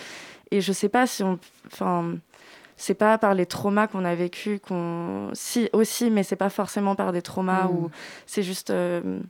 [0.50, 1.38] et je sais pas si on.
[1.68, 2.16] Enfin,
[2.76, 5.30] c'est pas par les traumas qu'on a vécu qu'on.
[5.34, 7.70] Si, aussi, mais c'est pas forcément par des traumas mm.
[7.70, 7.90] ou
[8.26, 8.70] c'est juste.
[8.70, 9.20] Euh,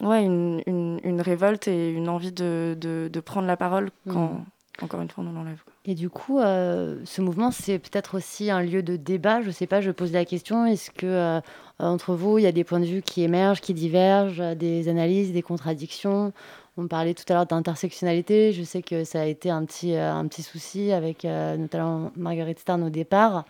[0.00, 4.12] ouais, une, une, une, révolte et une envie de, de, de prendre la parole mm.
[4.12, 4.44] quand,
[4.82, 5.62] encore une fois, on l'enlève.
[5.84, 9.42] Et du coup, euh, ce mouvement, c'est peut-être aussi un lieu de débat.
[9.42, 11.40] Je sais pas, je pose la question est-ce que euh,
[11.78, 15.32] entre vous, il y a des points de vue qui émergent, qui divergent, des analyses,
[15.32, 16.32] des contradictions?
[16.78, 18.52] On parlait tout à l'heure d'intersectionnalité.
[18.52, 22.12] Je sais que ça a été un petit, euh, un petit souci avec euh, notamment
[22.16, 23.44] Marguerite Stern au départ.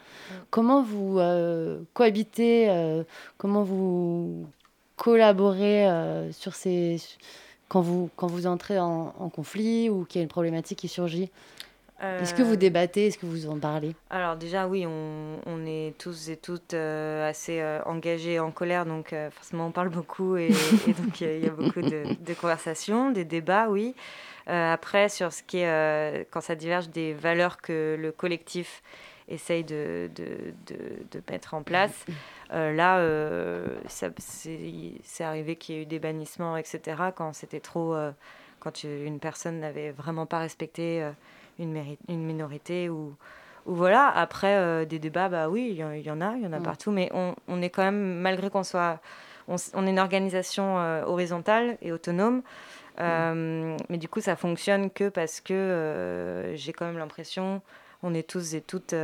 [0.51, 2.71] Comment vous euh, cohabitez,
[3.37, 4.47] comment vous
[4.97, 5.89] collaborez
[6.33, 7.01] sur ces,
[7.69, 10.89] quand, vous, quand vous entrez en, en conflit ou qu'il y a une problématique qui
[10.89, 11.31] surgit?
[12.03, 13.07] Est-ce que vous euh, débattez?
[13.07, 13.95] Est-ce que vous en parlez?
[14.11, 19.15] Alors déjà oui, on, est tous et toutes euh, assez euh, engagés en colère, donc
[19.33, 20.49] forcément on parle beaucoup et,
[20.99, 23.95] donc il y, a beaucoup de, conversations, des débats, oui.
[24.47, 28.83] après, sur ce qui est, quand ça diverge des valeurs que le collectif
[29.29, 32.05] essaye de, de, mettre en place,
[32.51, 33.01] là,
[33.89, 36.81] c'est arrivé qu'il y ait eu des bannissements, etc.,
[37.15, 37.97] quand c'était trop,
[38.61, 41.05] quand une personne n'avait vraiment pas respecté
[41.59, 43.17] une, une minorité ou,
[43.67, 44.09] ou voilà.
[44.09, 46.63] Après, euh, des débats, bah oui, il y, en a, il y en a mm.
[46.63, 49.01] partout, mais on, on, est quand même, malgré qu'on soit.
[49.49, 52.43] On, on, est une organisation euh, horizontale et autonome,
[53.01, 53.77] euh, mm.
[53.89, 57.63] mais du coup, ça fonctionne que parce que j'ai quand même l'impression,
[58.03, 58.95] on est tous et toutes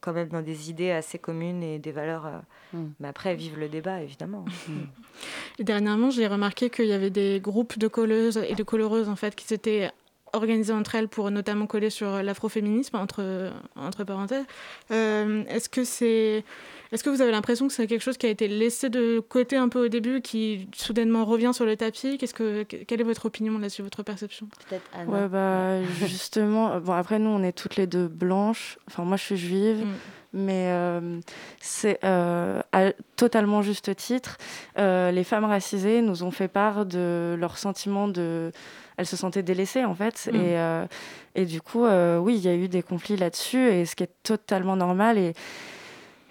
[0.00, 2.42] quand même dans des idées assez communes et des valeurs.
[2.72, 2.86] Mm.
[3.00, 4.44] Mais après, vive le débat, évidemment.
[5.58, 9.16] Et dernièrement, j'ai remarqué qu'il y avait des groupes de colleuses et de coloreuses en
[9.16, 9.90] fait qui s'étaient
[10.32, 14.44] organisées entre elles pour notamment coller sur l'afroféminisme, entre, entre parenthèses.
[14.90, 16.44] Euh, est-ce que c'est...
[16.90, 19.56] Est-ce que vous avez l'impression que c'est quelque chose qui a été laissé de côté
[19.56, 22.18] un peu au début, qui soudainement revient sur le tapis?
[22.18, 24.46] Qu'est-ce que, Quelle est votre opinion là-dessus, votre perception?
[24.68, 28.78] Peut-être Ouais, bah, justement, bon, après nous, on est toutes les deux blanches.
[28.88, 29.86] Enfin, moi, je suis juive.
[29.86, 29.94] Mm.
[30.34, 31.20] Mais euh,
[31.60, 34.38] c'est euh, à totalement juste titre.
[34.76, 38.50] les femmes racisées nous ont fait part de leur sentiment de
[38.96, 40.28] elles se sentaient délaissées en fait.
[40.32, 40.36] Mm.
[40.36, 40.86] Et, euh,
[41.34, 44.04] et du coup, euh, oui, il y a eu des conflits là-dessus, et ce qui
[44.04, 45.18] est totalement normal.
[45.18, 45.34] Et,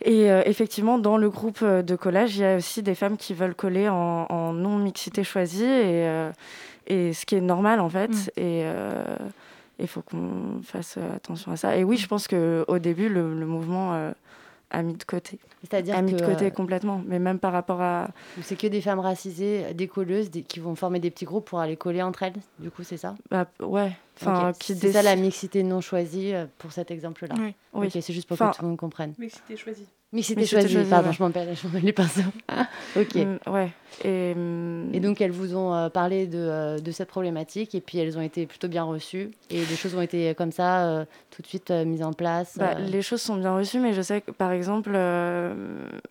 [0.03, 3.17] et euh, effectivement, dans le groupe euh, de collage, il y a aussi des femmes
[3.17, 6.31] qui veulent coller en, en non-mixité choisie, et, euh,
[6.87, 8.11] et ce qui est normal en fait.
[8.11, 8.29] Mm.
[8.37, 8.65] Et
[9.81, 11.75] il faut qu'on fasse attention à ça.
[11.77, 14.11] Et oui, je pense qu'au début, le, le mouvement euh,
[14.69, 15.39] a mis de côté.
[15.61, 18.09] C'est-à-dire a mis de côté euh, complètement, mais même par rapport à.
[18.41, 21.59] C'est que des femmes racisées, des colleuses, des- qui vont former des petits groupes pour
[21.59, 23.15] aller coller entre elles, du coup, c'est ça?
[23.29, 23.91] Bah, ouais.
[24.19, 27.35] Enfin, C'est ça la mixité non choisie euh, pour cet exemple-là.
[27.73, 27.89] Oui.
[27.91, 29.13] C'est juste pour Enfin, que tout le monde comprenne.
[29.19, 29.85] Mixité choisie.
[30.13, 31.13] Mixité, choisie, choisie, pardon, ouais.
[31.13, 32.19] je m'emmêle je les pinceaux.
[32.97, 33.15] ok.
[33.15, 33.71] Mm, ouais.
[34.03, 37.79] Et, mm, Et donc elles vous ont euh, parlé de, euh, de cette problématique et
[37.81, 41.05] puis elles ont été plutôt bien reçues et les choses ont été comme ça euh,
[41.29, 42.57] tout de suite euh, mises en place.
[42.57, 42.85] Bah, euh.
[42.89, 45.53] Les choses sont bien reçues, mais je sais que, par exemple, euh,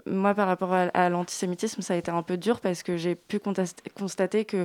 [0.07, 3.15] moi, par rapport à, à l'antisémitisme, ça a été un peu dur parce que j'ai
[3.15, 3.39] pu
[3.95, 4.65] constater que,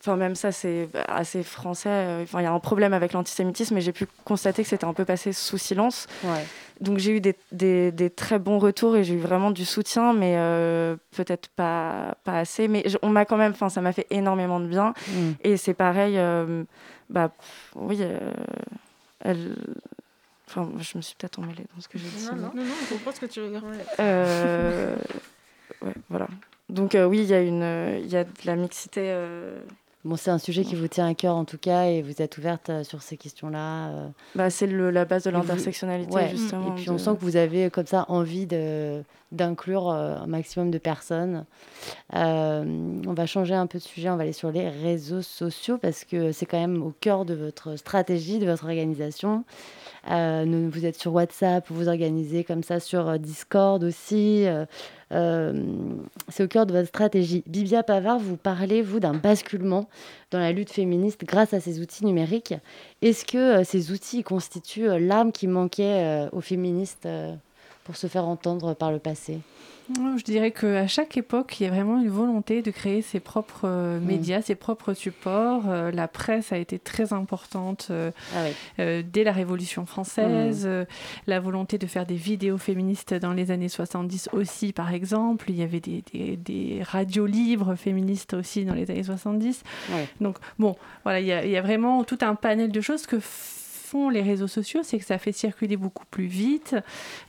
[0.00, 1.88] enfin, même ça, c'est assez français.
[1.88, 4.86] euh, Enfin, il y a un problème avec l'antisémitisme, mais j'ai pu constater que c'était
[4.86, 6.08] un peu passé sous silence.
[6.24, 6.44] Ouais.
[6.80, 10.12] Donc, j'ai eu des, des- des très bons retours et j'ai eu vraiment du soutien,
[10.12, 12.68] mais euh, peut-être pas, pas assez.
[12.68, 14.92] Mais je- on m'a quand même, enfin, ça m'a fait énormément de bien.
[15.08, 15.30] Mm.
[15.44, 16.64] Et c'est pareil, euh,
[17.08, 18.18] bah, pff, oui, euh,
[19.20, 19.56] elle.
[20.48, 22.24] Enfin, je me suis peut-être emmêlée dans ce que j'ai dit.
[22.26, 23.62] Non, non, non, on comprend ce que tu veux dire.
[23.98, 24.94] Euh,
[25.82, 26.28] ouais, voilà.
[26.68, 29.00] Donc euh, oui, il y a une, il y a de la mixité.
[30.06, 32.22] Euh, Bon, c'est un sujet qui vous tient à cœur en tout cas et vous
[32.22, 33.88] êtes ouverte euh, sur ces questions-là.
[33.88, 34.08] euh.
[34.34, 36.28] Bah, c'est la base de vous- l'intersectionnalité Ouais.
[36.30, 36.68] justement.
[36.68, 38.46] Et puis on sent que vous avez comme ça envie
[39.32, 41.44] d'inclure euh, un maximum de personnes.
[42.14, 42.64] Euh,
[43.06, 46.04] on va changer un peu de sujet, on va aller sur les réseaux sociaux parce
[46.04, 49.44] que c'est quand même au cœur de votre stratégie, de votre organisation.
[50.10, 54.44] Euh, vous êtes sur WhatsApp, vous organisez comme ça sur euh, Discord aussi.
[55.12, 55.52] euh,
[56.28, 57.42] c'est au cœur de votre stratégie.
[57.46, 59.88] Bibia Pavard, vous parlez, vous, d'un basculement
[60.30, 62.54] dans la lutte féministe grâce à ces outils numériques.
[63.02, 67.08] Est-ce que ces outils constituent l'arme qui manquait aux féministes
[67.84, 69.38] pour se faire entendre par le passé?
[69.88, 73.62] Je dirais qu'à chaque époque, il y a vraiment une volonté de créer ses propres
[73.64, 74.04] euh, Mm.
[74.04, 75.62] médias, ses propres supports.
[75.68, 78.44] Euh, la presse a été très importante euh, Ah
[78.78, 79.04] oui.
[79.04, 80.66] dès la Révolution française.
[80.66, 80.86] Mm.
[81.28, 85.50] La volonté de faire des vidéos féministes dans les années 70 aussi, par exemple.
[85.50, 89.62] Il y avait des, des- des radios libres féministes aussi dans les années 70.
[89.92, 90.08] Ouais.
[90.20, 93.06] Donc, bon, voilà, il y, a, il y a vraiment tout un panel de choses
[93.06, 93.18] que
[93.86, 96.74] font les réseaux sociaux, c'est que ça fait circuler beaucoup plus vite,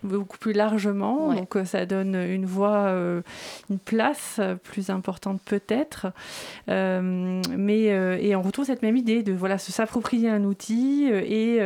[0.04, 1.36] beaucoup plus largement, Ouais.
[1.38, 3.22] donc euh, ça donne une voix, euh,
[3.70, 6.08] une place euh, plus importante peut-être,
[6.68, 7.86] mais
[8.22, 11.60] et on retrouve cette même idée de voilà se s'approprier un outil et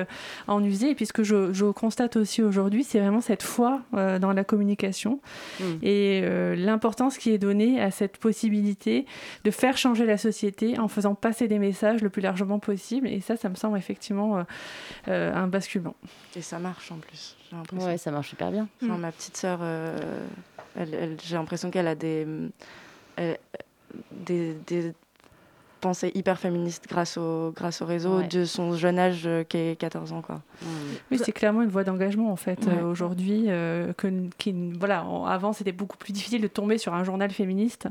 [0.48, 0.90] en user.
[0.92, 4.44] Et puis ce que je, je constate aussi aujourd'hui, c'est vraiment cette foi dans la
[4.44, 5.20] communication
[5.60, 5.64] Mm.
[5.84, 6.22] et
[6.56, 9.06] l'importance qui est donnée à cette possibilité
[9.44, 13.08] de faire changer la société en faisant passer des messages le plus largement possible.
[13.08, 14.44] Et ça, ça me semble effectivement
[15.08, 15.96] euh, un basculement.
[16.36, 17.36] Et ça marche en plus.
[17.74, 18.67] Ouais, ça marche super bien.
[18.84, 19.02] Enfin, Mm.
[19.02, 19.98] Ma petite sœur, euh,
[20.76, 22.26] elle, elle- j'ai l'impression qu'elle a des,
[23.17, 23.38] elle-
[24.12, 24.94] des, des
[25.82, 28.28] pensées hyper féministes grâce au, grâce au réseau Ouais.
[28.28, 30.22] de son jeune âge euh, qui est 14 ans.
[30.22, 30.39] Quoi.
[31.10, 32.74] Oui, c'est clairement une voie d'engagement en fait Ouais.
[32.78, 33.46] euh, aujourd'hui.
[33.48, 37.32] euh, que, qui, voilà, en- avant c'était beaucoup plus difficile de tomber sur un journal
[37.32, 37.88] féministe,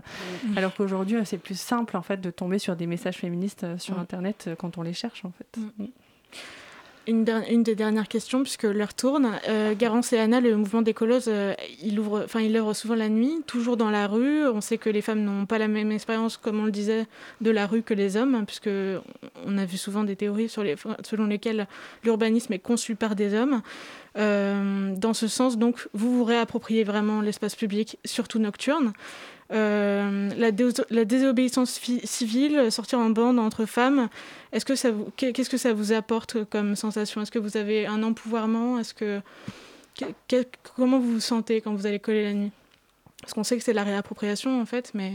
[0.56, 4.00] alors qu'aujourd'hui c'est plus simple en fait de tomber sur des messages féministes sur Mm.
[4.02, 5.58] internet quand on les cherche en fait.
[7.10, 7.24] Une,
[7.64, 9.32] des dernières questions, puisque l'heure tourne.
[9.48, 13.08] Euh, Garance et Anna, le mouvement des colosses, euh, il, ouvre, il œuvre souvent la
[13.08, 14.46] nuit, toujours dans la rue.
[14.46, 17.06] On sait que les femmes n'ont pas la même expérience, comme on le disait,
[17.40, 18.70] de la rue que les hommes, hein, puisque
[19.44, 21.66] on a vu souvent des théories selon lesquelles
[22.04, 23.60] l'urbanisme est conçu par des hommes.
[24.16, 28.92] Euh, dans ce sens, donc, vous vous réappropriez vraiment l'espace public, surtout nocturne.
[29.52, 34.08] Euh, la, déso- la désobéissance civile, sortir en bande entre femmes,
[34.52, 34.74] est-ce que
[35.32, 37.20] qu'est-ce que ça vous apporte comme sensation?
[37.22, 38.78] Est-ce que vous avez un empouvoirment?
[38.78, 39.20] Est-ce que-
[40.76, 42.52] comment vous vous sentez quand vous allez coller la nuit?
[43.20, 45.14] Parce qu'on sait que c'est la réappropriation en fait, mais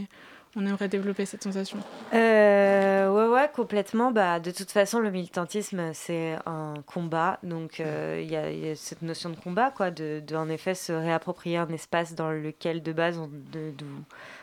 [0.56, 1.78] on aimerait développer cette sensation.
[2.14, 4.10] Euh, ouais, ouais, complètement.
[4.10, 7.38] Bah, de toute façon, le militantisme, c'est un combat.
[7.42, 10.34] Donc, euh, il y, a- il y a cette notion de combat, quoi, de, de,
[10.34, 13.72] en effet se réapproprier un espace dans lequel, de base, on, de-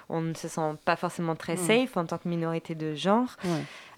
[0.09, 3.35] on ne se sent pas forcément très safe en tant que minorité de genre.
[3.43, 3.49] Ouais.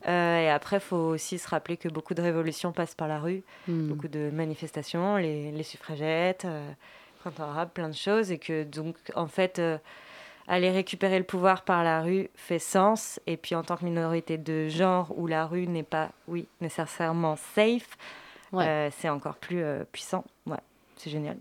[0.07, 3.19] Euh, et après, il faut aussi se rappeler que beaucoup de révolutions passent par la
[3.19, 3.87] rue, Mm.
[3.89, 6.69] beaucoup de manifestations, les, les suffragettes, euh,
[7.19, 8.31] printemps arabe, plein de choses.
[8.31, 9.59] Et que, donc, en fait.
[10.47, 13.19] Aller récupérer le pouvoir par la rue fait sens.
[13.27, 17.35] Et puis en tant que minorité de genre où la rue n'est pas, oui, nécessairement
[17.35, 17.97] safe,
[18.51, 18.65] Ouais.
[18.67, 20.23] euh, c'est encore plus euh, puissant.
[20.45, 20.57] Ouais,
[20.97, 21.37] c'est génial.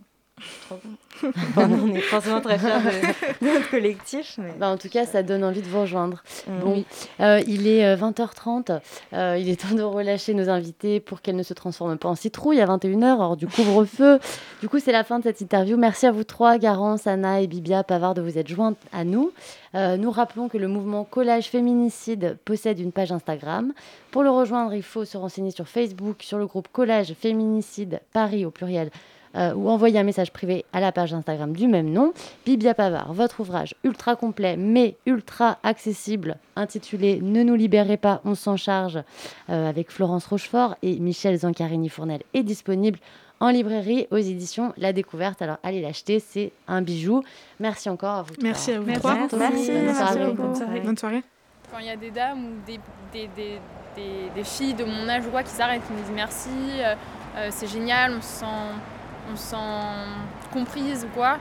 [0.66, 1.31] Trop bon.
[1.57, 2.68] on est forcément très fiers
[3.40, 4.35] de, notre collectif.
[4.38, 4.53] Mais...
[4.59, 6.25] Bah, en tout cas, ça donne envie de vous rejoindre.
[6.49, 6.61] Mm.
[6.61, 6.85] Bon,
[7.20, 8.73] euh, il est 20h30.
[8.73, 8.79] Euh,
[9.12, 12.16] euh, il est temps de relâcher nos invités pour qu'elles ne se transforment pas en
[12.16, 14.18] citrouille à 21h, hors du couvre-feu.
[14.61, 15.77] du coup, c'est la fin de cette interview.
[15.77, 19.33] Merci à vous trois, Garance, Anna et Bibia Pavard, de vous être jointes à nous.
[19.75, 23.73] nous rappelons que le mouvement Collage Féminicide possède une page Instagram.
[24.11, 28.44] Pour le rejoindre, il faut se renseigner sur Facebook, sur le groupe Collage Féminicide Paris
[28.44, 28.90] au pluriel
[29.37, 32.12] euh, ou envoyer un message privé à la page Instagram du même nom.
[32.44, 38.35] Bibia Pavard, votre ouvrage ultra complet mais ultra accessible intitulé Ne nous libérez pas, on
[38.35, 39.03] s'en charge
[39.51, 42.99] euh, avec Florence Rochefort et Michel Zancarini-Fournel est disponible
[43.40, 45.42] en librairie aux éditions La Découverte.
[45.42, 47.23] Alors allez l'acheter, c'est un bijou.
[47.61, 48.35] Merci encore à vous.
[48.40, 48.87] Merci à vous.
[48.87, 49.07] Merci.
[49.37, 49.70] Merci.
[50.35, 50.81] Bonne, soirée.
[50.81, 51.23] Bonne soirée.
[51.70, 52.79] Quand il y a des dames ou des,
[53.12, 56.49] des, des, des, filles de mon âge ou quoi qui s'arrêtent, qui me disent merci,
[56.79, 58.47] euh, c'est génial, on se sent
[59.32, 59.56] on se sent
[60.52, 61.38] comprise ou quoi,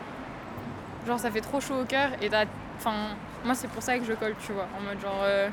[1.05, 2.29] genre ça fait trop chaud au cœur et
[2.77, 5.49] enfin moi c'est pour ça que je colle tu vois, en mode genre euh,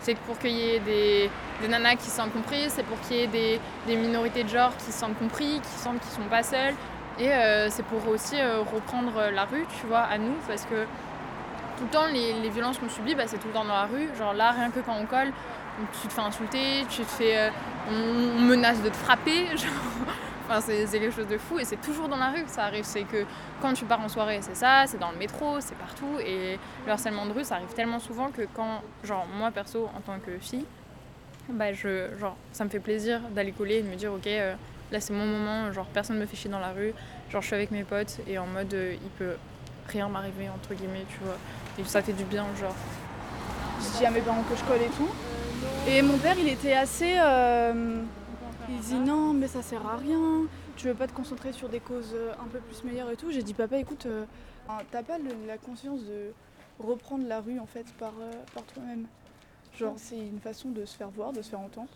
[0.00, 1.30] c'est pour qu'il y ait des,
[1.68, 4.92] nanas qui se sentent comprises, c'est pour qu'il y ait des, minorités de genre qui
[4.92, 6.74] se sentent compris, qui sentent qu'ils sont pas seuls.
[7.18, 10.84] Et euh, c'est pour aussi euh, reprendre la rue tu vois à nous parce que
[11.78, 14.08] tout le temps les, violences qu'on subit bah, c'est tout le temps dans la rue,
[14.18, 15.32] genre là rien que quand on colle
[16.00, 17.50] tu te fais insulter, tu te fais
[17.90, 19.70] on, menace de te frapper genre
[20.46, 22.84] Enfin, c'est quelque chose de fou et c'est toujours dans la rue que ça arrive.
[22.84, 23.24] C'est que
[23.62, 26.18] quand tu pars en soirée, c'est ça, c'est dans le métro, c'est partout.
[26.24, 30.00] Et le harcèlement de rue, ça arrive tellement souvent que quand, genre, moi perso, en
[30.00, 30.66] tant que fille,
[31.48, 34.54] bah, je, genre, ça me fait plaisir d'aller coller et de me dire, ok, euh,
[34.92, 36.92] là c'est mon moment, genre, personne me fait chier dans la rue.
[37.30, 39.36] Genre, je suis avec mes potes et en mode, euh, il peut
[39.88, 41.36] rien m'arriver, entre guillemets, tu vois.
[41.78, 42.74] Et ça fait du bien, genre.
[43.80, 45.08] Je dis à mes parents que je colle et tout.
[45.88, 47.14] Et mon père, il était assez.
[47.18, 48.02] Euh,
[48.68, 50.46] il dit non, mais ça sert à rien.
[50.76, 53.30] Tu veux pas te concentrer sur des causes euh, un peu plus meilleures et tout?
[53.30, 54.24] J'ai dit papa, écoute, euh,
[54.90, 56.32] t'as pas la conscience de
[56.78, 59.06] reprendre la rue en fait par, euh, par toi-même?
[59.78, 61.88] Genre c'est une façon de se faire voir, de se faire entendre.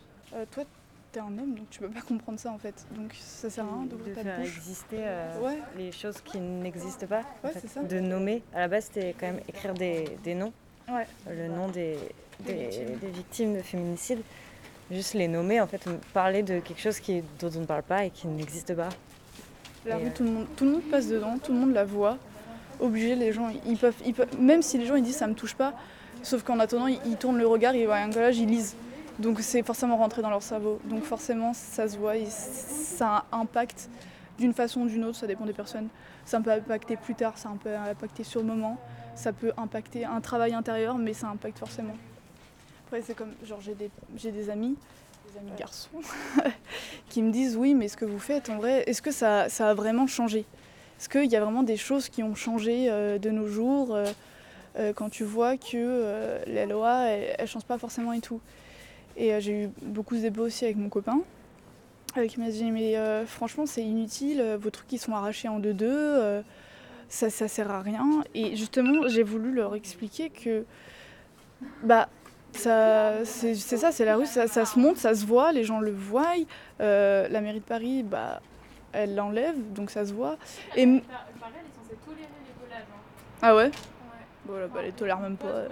[0.50, 0.64] toi,
[1.12, 2.86] t'es un homme, donc tu peux pas comprendre ça en fait.
[2.96, 4.98] Donc ça sert à rien de ta faire exister
[5.40, 5.58] ouais.
[5.76, 7.22] les choses qui n'existent pas.
[7.44, 7.82] Ouais, c'est ça.
[7.82, 8.42] De nommer.
[8.52, 10.52] À la base, c'était quand même écrire des, des noms.
[10.88, 11.06] Ouais.
[11.30, 11.98] Le nom des,
[12.40, 14.22] des, des victimes de féminicide
[14.90, 18.04] juste les nommer, en fait, parler de quelque chose qui, dont on ne parle pas
[18.04, 18.88] et qui n'existe pas.
[19.86, 22.18] La rue, tout, le monde, tout le monde passe dedans, tout le monde la voit.
[22.80, 25.34] Obligé, les gens, ils peuvent, ils peuvent, même si les gens ils disent ça me
[25.34, 25.74] touche pas,
[26.22, 28.76] sauf qu'en attendant, ils, tournent le regard, ils voient un collage, ils lisent.
[29.18, 30.80] Donc c'est forcément rentré dans leur cerveau.
[30.84, 33.88] Donc forcément, ça se voit, et ça impacte
[34.38, 35.88] d'une façon ou d'une autre, ça dépend des personnes.
[36.24, 38.78] Ça peut impacter plus tard, ça peut impacter sur le moment,
[39.14, 41.94] ça peut impacter un travail intérieur, mais ça impacte forcément.
[42.88, 44.74] Après, c'est comme, genre, j'ai des, j'ai des amis,
[45.30, 46.00] des amis garçons,
[47.10, 49.68] qui me disent oui, mais ce que vous faites, en vrai, est-ce que ça, ça
[49.68, 50.46] a vraiment changé?
[50.98, 54.06] Est-ce qu'il y a vraiment des choses qui ont changé euh, de nos jours euh,
[54.78, 58.40] euh, quand tu vois que la loi, elle, ne change pas forcément et tout?
[59.18, 61.20] Et j'ai eu beaucoup de débats aussi avec mon copain,
[62.26, 62.94] qui m'a dit mais
[63.26, 66.42] franchement, c'est inutile, vos trucs ils sont arrachés en deux-deux,
[67.10, 68.24] ça, ça sert à rien.
[68.34, 70.64] Et justement, j'ai voulu leur expliquer que
[71.82, 72.08] bah
[72.52, 76.34] c'est ça, c'est la rue, ça, se monte, ça se voit, les gens le voient.
[76.80, 78.40] Euh, la mairie de Paris, bah,
[78.92, 80.36] elle l'enlève, donc ça se voit.
[80.76, 81.02] Et Paris,
[81.54, 82.82] elle est censée tolérer les collages.
[82.90, 83.38] Hein.
[83.42, 83.70] Ah ouais,
[84.46, 85.64] Voilà, bah, elle tolère même pas.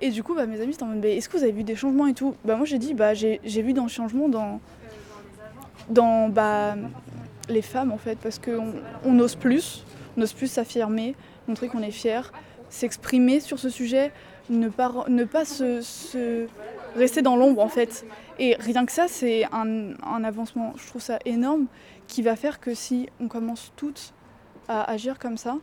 [0.00, 1.76] Et du coup, bah, mes amis, c'était en mode, est-ce que vous avez vu des
[1.76, 2.34] changements et tout?
[2.44, 4.60] Bah moi j'ai dit, bah j'ai vu dans le changement dans,
[5.88, 6.74] dans bah,
[7.48, 8.74] les femmes en fait, parce qu'on
[9.04, 9.84] on ose plus,
[10.16, 11.14] on ose plus s'affirmer,
[11.46, 12.32] montrer qu'on est fier,
[12.68, 14.12] s'exprimer sur ce sujet
[14.50, 16.46] ne pas, ne pas se,
[16.96, 18.04] rester dans l'ombre en fait.
[18.38, 21.66] Et rien que ça, c'est un, un, avancement, je trouve ça énorme,
[22.08, 24.12] qui va faire que si on commence toutes
[24.68, 25.58] à agir comme ça,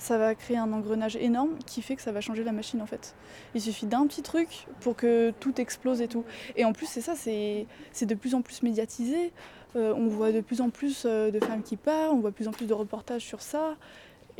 [0.00, 2.86] ça va créer un engrenage énorme qui fait que ça va changer la machine en
[2.86, 3.14] fait.
[3.54, 6.24] Il suffit d'un petit truc pour que tout explose et tout.
[6.56, 7.66] Et en plus, c'est ça, c'est
[8.06, 9.32] de plus en plus médiatisé.
[9.76, 12.34] Euh, on voit de plus en plus euh, de femmes qui parlent, on voit de
[12.34, 13.76] plus en plus de reportages sur ça.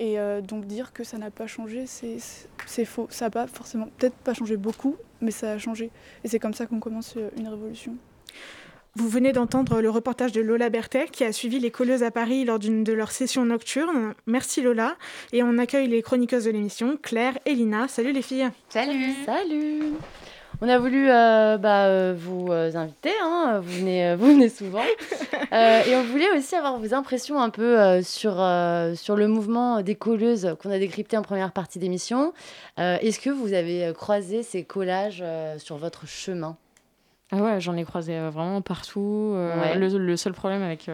[0.01, 3.07] Et euh, donc dire que ça n'a pas changé, c'est faux.
[3.11, 5.91] Ça n'a pas forcément, peut-être pas changé beaucoup, mais ça a changé.
[6.25, 7.95] Et c'est comme ça qu'on commence euh, une révolution.
[8.97, 12.47] Vous venez d'entendre le reportage de Lola Berthet qui a suivi les colleuses à Paris
[12.47, 14.15] lors d'une de leurs sessions nocturnes.
[14.27, 14.97] Merci Lola.
[15.33, 17.87] Et on accueille les chroniqueuses de l'émission, Claire et Lina.
[17.87, 18.49] Salut les filles.
[18.71, 19.13] Salut.
[19.27, 19.93] Salut.
[20.63, 24.83] On a voulu euh, bah, euh, vous euh, inviter, hein, vous, venez, vous venez souvent.
[25.53, 28.33] et on voulait aussi avoir vos impressions un peu sur,
[28.95, 32.33] sur le mouvement des colleuses qu'on a décrypté en première partie d'émission.
[32.77, 35.25] Est-ce que vous avez croisé ces collages
[35.59, 36.57] sur votre chemin?
[37.33, 39.35] Ah ouais, j'en ai croisé vraiment partout.
[39.35, 40.89] Le, le, seul problème avec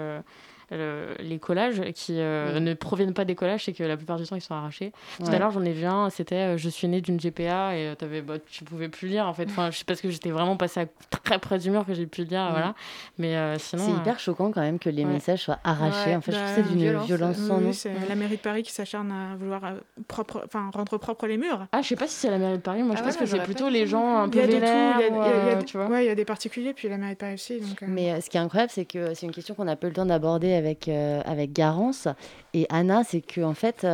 [0.70, 4.40] les collages qui ne proviennent pas des collages, c'est que la plupart du temps, ils
[4.40, 4.92] sont arrachés.
[5.18, 8.22] Tout à l'heure, j'en ai vu un, c'était Je suis née d'une GPA et avais,
[8.22, 9.46] bah, tu pouvais plus lire en fait.
[9.46, 10.86] Enfin, je sais parce que j'étais vraiment passée à
[11.22, 12.74] très près du mur que j'ai pu lire, voilà.
[13.18, 13.84] Mais sinon.
[13.86, 16.16] C'est hyper choquant quand même que les messages soient arrachés.
[16.16, 17.72] en fait, je trouve que c'est bah, d'une violence, sans nom.
[17.72, 19.62] c'est la mairie de Paris qui s'acharne à vouloir
[20.08, 21.66] propre, enfin, rendre propre les murs.
[21.72, 22.82] Ah, je sais pas si c'est la mairie de Paris.
[22.82, 25.00] Moi, je ah pense que c'est plutôt les gens un peu vénères.
[25.00, 27.60] Il y a des particuliers, puis la mairie de Paris aussi.
[27.60, 29.92] Donc, Mais ce qui est incroyable, c'est que c'est une question qu'on a peu le
[29.92, 32.08] temps d'aborder avec, avec Garance
[32.54, 33.86] et Anna, c'est que en fait,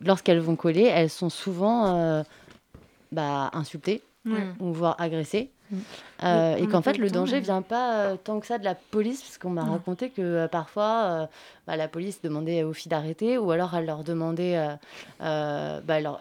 [0.00, 2.24] lorsqu'elles vont coller, elles sont souvent
[3.12, 5.50] bah, insultées ou voire agressées.
[5.70, 5.76] Mm.
[6.24, 8.74] Euh, et qu'en fait, le danger ne vient pas euh, tant que ça de la
[8.74, 9.70] police, parce qu'on m'a mm.
[9.70, 11.28] raconté que euh, parfois,
[11.66, 14.56] bah, la police demandait aux filles d'arrêter, ou alors elle leur demandait,
[15.20, 16.20] bah, alors,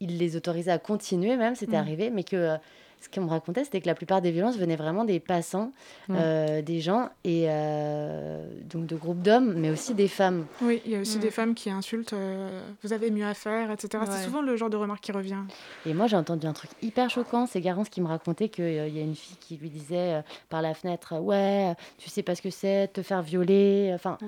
[0.00, 1.80] il les autorisait à continuer même, c'était mm.
[1.80, 2.56] arrivé, mais que
[3.00, 5.72] ce qu'on me racontait, c'était que la plupart des violences venaient vraiment des passants,
[6.10, 10.46] euh, des gens, et euh, donc de groupes d'hommes, mais aussi des femmes.
[10.62, 13.70] Oui, il y a aussi des femmes qui insultent euh, vous avez mieux à faire,
[13.70, 14.04] etc.
[14.10, 15.42] C'est souvent le genre de remarque qui revient.
[15.84, 17.46] Et moi, j'ai entendu un truc hyper choquant.
[17.46, 20.74] C'est Garance qui me racontait qu'il y a une fille qui lui disait par la
[20.74, 23.92] fenêtre Ouais, tu sais pas ce que c'est, te faire violer.
[23.94, 24.18] Enfin,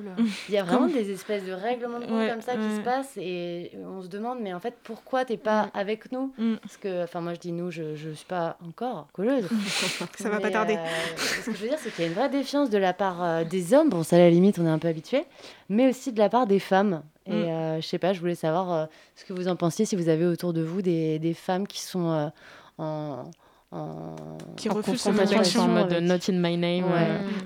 [0.49, 3.17] il y a vraiment des espèces de règlements de compte comme ça qui se passent,
[3.17, 6.33] et on se demande Mais en fait, pourquoi t'es pas avec nous?
[6.39, 6.57] Mm.
[6.57, 9.49] Parce que, enfin, moi, je dis nous, je, je suis pas encore colleuse.
[10.19, 10.77] ça va pas tarder.
[10.77, 10.87] Euh,
[11.17, 13.23] ce que je veux dire, c'est qu'il y a une vraie défiance de la part
[13.23, 13.91] euh, des hommes.
[13.91, 15.25] Bon, ça, à la limite, on est un peu habitué,
[15.69, 17.03] mais aussi de la part des femmes.
[17.27, 17.35] Et mm.
[17.35, 20.27] euh, je sais pas, je voulais savoir ce que vous en pensiez, si vous avez
[20.27, 22.31] autour de vous des, des femmes qui sont
[22.79, 23.25] en.
[23.71, 24.17] En,
[24.57, 26.87] qui refusent confrontation en mode not in my name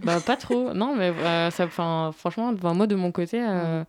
[0.04, 1.12] bah pas trop non mais
[1.50, 3.84] ça franchement moi de mon côté mm.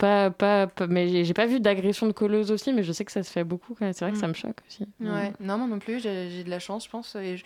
[0.00, 3.22] Pas, pas, mais j'ai pas vu d'agression de colleuse aussi, mais je sais que ça
[3.22, 3.76] se fait beaucoup.
[3.78, 4.86] C'est vrai que ça me choque aussi.
[4.98, 7.14] Ouais, non, moi non plus, j'ai de la chance, je pense.
[7.16, 7.36] Et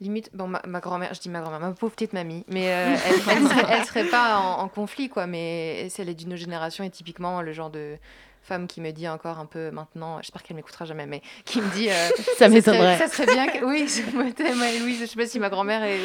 [0.00, 2.96] limite, bon, ma, ma grand-mère, je dis ma grand-mère, ma pauvre petite mamie, mais euh,
[3.28, 5.26] elle, elle, serait, pas en, en, conflit, quoi.
[5.26, 7.98] Mais si elle est d'une génération et typiquement le genre de
[8.42, 11.68] femme qui me dit encore un peu maintenant, j'espère qu'elle m'écoutera jamais, mais qui me
[11.70, 11.88] dit.
[11.88, 12.98] Euh, ça m'étonnerait.
[12.98, 13.64] Ça serait bien que.
[13.64, 16.00] Oui, je me Louise, je sais pas si ma grand-mère est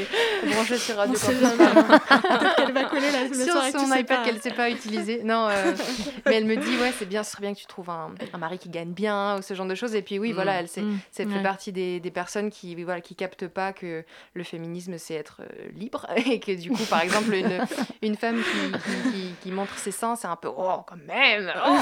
[0.45, 4.69] branchée sur Radio Peut-être qu'elle va coller la, sur son iPad qu'elle ne sait pas
[4.69, 5.23] utiliser.
[5.23, 5.73] Non, euh,
[6.25, 8.37] mais elle me dit, ouais, c'est bien, ce serait bien que tu trouves un, un,
[8.37, 9.95] mari qui gagne bien ou ce genre de choses.
[9.95, 10.59] Et puis, oui, voilà, mm.
[10.59, 11.31] elle, c'est, mm.
[11.31, 15.41] fait partie des, des, personnes qui, voilà, qui captent pas que le féminisme, c'est être
[15.41, 16.07] euh, libre.
[16.25, 17.65] Et que du coup, par exemple, une,
[18.01, 21.77] une femme qui, qui, qui, montre ses seins, c'est un peu, oh, quand même, oh.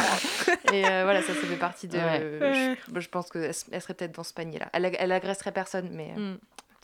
[0.74, 1.98] Et euh, voilà, ça, ça fait partie de.
[1.98, 4.70] Je, pense qu'elle elle serait peut-être dans ce panier-là.
[4.74, 6.14] Elle, elle agresserait personne, mais.
[6.18, 6.38] Euh, mm.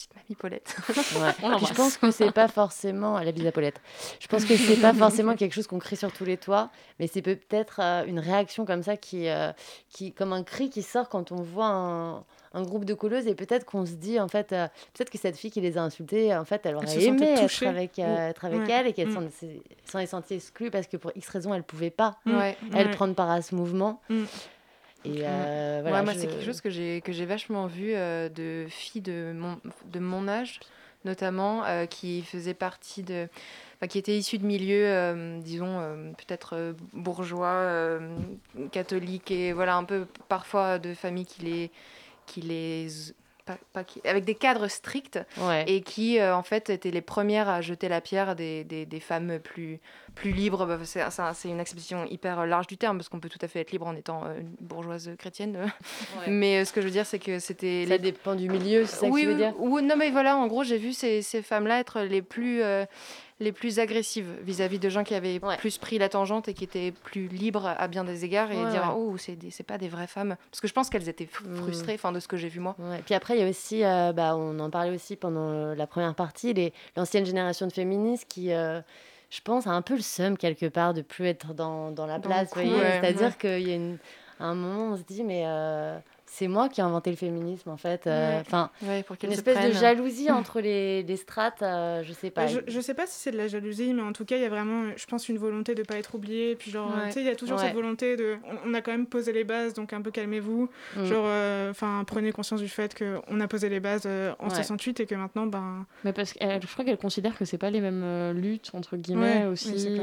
[0.08, 0.76] Petite mamie Paulette.
[0.78, 3.20] je pense que c'est pas forcément.
[3.20, 3.82] Elle habite à Paulette.
[4.20, 7.08] Je pense que c'est pas forcément quelque chose qu'on crie sur tous les toits, mais
[7.08, 9.28] c'est peut-être euh, une réaction comme ça qui,
[9.90, 10.14] qui.
[10.14, 12.24] comme un cri qui sort quand on voit un
[12.54, 15.38] un groupe de colleuses et peut-être qu'on se dit en fait euh, peut-être que cette
[15.38, 18.70] fille qui les a insultées en fait elle aurait aimé être avec, euh, être avec
[18.70, 19.30] elle et qu'elle mm.
[19.86, 22.40] s'en est sentie exclue parce que pour X raisons elle pouvait pas mm.
[22.74, 24.24] elle prendre part à ce mouvement mm.
[25.04, 29.02] Et euh, voilà, moi c'est quelque chose que j'ai que j'ai vachement vu de filles
[29.02, 30.60] de mon de mon âge
[31.04, 33.28] notamment qui faisaient partie de
[33.90, 37.98] qui étaient issues de milieux, disons, peut-être bourgeois,
[38.72, 41.72] catholiques, et voilà, un peu parfois de familles qui les,
[42.28, 42.88] qui les
[43.46, 45.20] pas, avec des cadres stricts
[45.68, 49.00] et qui euh, en fait étaient les premières à jeter la pierre des, des, des
[49.00, 49.80] femmes plus,
[50.16, 50.66] plus libres.
[50.66, 53.72] Bah, c'est une expression hyper large du terme parce qu'on peut tout à fait être
[53.72, 55.72] libre en étant euh, bourgeoise chrétienne.
[56.28, 57.86] Mais euh, ce que je veux dire, c'est que c'était.
[57.86, 58.00] Ça les...
[58.00, 59.54] dépend du milieu, c'est ça oui, que tu veux dire?
[59.60, 62.62] ou, Non, mais voilà, en gros, j'ai vu ces, ces femmes-là être les plus
[63.42, 66.92] les plus agressives vis-à-vis de gens qui avaient plus pris la tangente et qui étaient
[66.92, 70.36] plus libres à bien des égards et dire oh c'est c'est pas des vraies femmes.
[70.52, 71.56] Parce que je pense qu'elles étaient mm.
[71.56, 72.76] frustrées enfin de ce que j'ai vu moi.
[72.98, 75.88] Et puis après il y a aussi euh, bah, on en parlait aussi pendant la
[75.88, 76.54] première partie
[76.96, 78.80] l'ancienne génération de féministes qui euh,
[79.30, 82.20] je pense a un peu le seum quelque part de plus être dans, dans la
[82.20, 83.98] place c'est-à-dire qu'il y a une,
[84.40, 85.98] un moment on se dit mais euh,
[86.34, 88.08] c'est moi qui ai inventé le féminisme en fait.
[88.08, 92.48] Euh, enfin, une espèce de jalousie entre les, les strates, euh, je sais pas.
[92.48, 94.46] Je, je sais pas si c'est de la jalousie, mais en tout cas, il y
[94.46, 96.56] a vraiment, je pense, une volonté de pas être oublié.
[96.56, 99.08] Puis genre, tu sais, il y a toujours cette volonté de, on, a quand même
[99.08, 100.70] posé les bases, donc un peu calmez-vous.
[100.96, 101.06] Mm.
[101.06, 104.08] Genre, euh, enfin, prenez conscience du fait qu'on a posé les bases
[104.40, 105.86] en 68 et que maintenant, ben.
[106.06, 109.48] Mais parce que je crois qu'elle considère que c'est pas les mêmes luttes entre guillemets
[109.48, 110.00] aussi.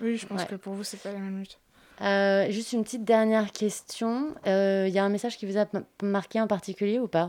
[0.00, 1.58] Oui, je pense que pour vous, c'est pas les mêmes luttes.
[2.00, 4.34] Euh, juste une petite dernière question.
[4.46, 5.66] Il euh, y a un message qui vous a
[6.02, 7.28] marqué en particulier ou pas?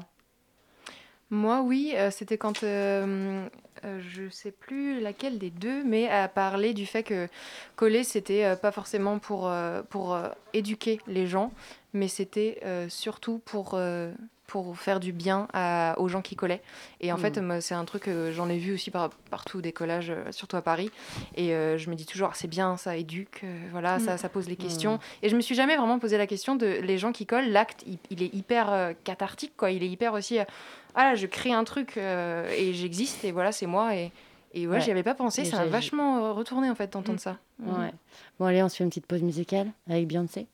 [1.30, 1.94] Moi, oui.
[1.96, 7.28] Euh, c'était quand je sais plus laquelle des deux, mais à parler du fait que
[7.76, 9.52] coller, c'était pas forcément pour,
[9.90, 10.18] pour
[10.54, 11.52] éduquer les gens,
[11.94, 12.60] mais c'était
[12.90, 13.80] surtout pour
[14.48, 15.48] pour faire du bien
[15.98, 16.62] aux gens qui collaient.
[17.02, 17.62] Et en fait, mm.
[17.62, 20.92] c'est un truc que j'en ai vu aussi partout des collages, euh, surtout à Paris.
[21.36, 24.18] Et euh, je me dis toujours, c'est bien, ça éduque, euh, voilà, ça, mm.
[24.18, 24.96] ça, pose les questions.
[24.96, 25.00] Mm.
[25.24, 27.84] Et je me suis jamais vraiment posé la question de les gens qui collent, l'acte,
[28.10, 29.72] il, est hyper cathartique, quoi.
[29.72, 33.66] Il est hyper aussi, ah là, je crée un truc et j'existe, et voilà, c'est
[33.66, 33.96] moi.
[33.96, 34.12] Et,
[34.54, 37.38] et ouais, j'y avais pas pensé, ça a vachement retourné en fait d'entendre ça.
[37.60, 37.92] Ouais.
[38.40, 40.48] Bon, allez, on se fait une petite pause musicale avec Beyoncé.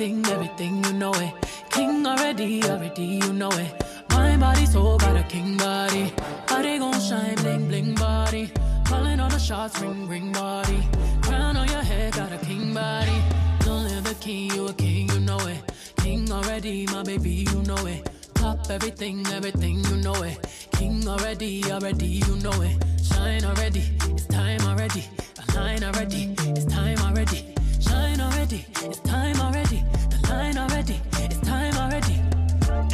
[0.00, 1.34] Everything, everything, you know it.
[1.70, 3.82] King already, already, you know it.
[4.10, 6.12] My body so got a king body.
[6.46, 8.52] Body gon' shine, bling, bling body.
[8.84, 10.86] Calling all the shots, ring, ring body.
[11.22, 13.20] Crown on your head, got a king body.
[13.60, 15.60] Don't live the king, you a king, you know it.
[15.96, 18.08] King already, my baby, you know it.
[18.34, 20.38] Top everything, everything, you know it.
[20.72, 22.76] King already, already, you know it.
[23.02, 25.04] Shine already, it's time already.
[25.48, 27.57] Align already, it's time already.
[27.98, 29.82] Shine already, it's time already.
[30.10, 32.22] The line already, it's time already.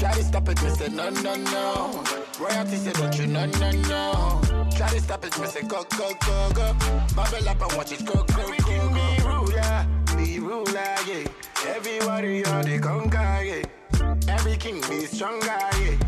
[0.01, 2.03] Try to stop it, me say no, no, no.
[2.41, 4.41] Royalty say don't you, no, no, no.
[4.75, 6.73] Try to stop it, me say go, go, go, go.
[7.15, 8.95] Bubble up and watch it go, go, go, go.
[8.95, 9.87] Be ruler,
[10.17, 11.29] be ruler, yeah.
[11.67, 14.15] Every warrior they conquer, yeah.
[14.29, 15.45] Every king be stronger,
[15.83, 15.99] yeah.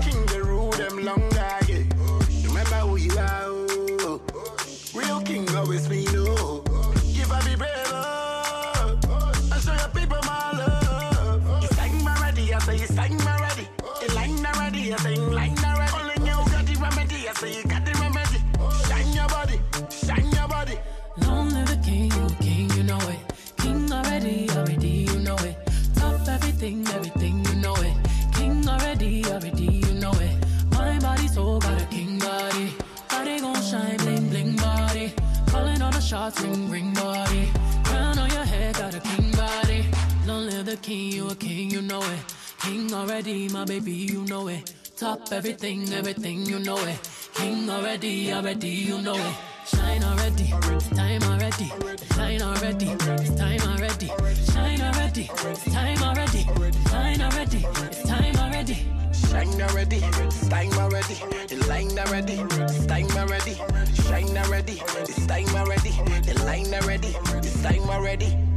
[0.00, 1.84] King the rule them longer, yeah.
[2.48, 4.22] Remember who you are, oh.
[4.94, 6.06] Real king always be
[44.96, 46.98] Top everything, everything, you know it.
[47.34, 49.34] King already, already, you know it.
[49.66, 51.70] Shine already, it's time already.
[52.14, 54.06] Shine already, it's time already.
[54.52, 56.44] Shine already, it's time already.
[56.88, 58.78] Shine already, it's time already.
[59.12, 61.14] Shine already, it's time already.
[61.48, 62.36] The line already,
[62.86, 63.54] time already.
[64.02, 65.90] Shine already, it's time already.
[66.24, 68.55] The line already, it's time already.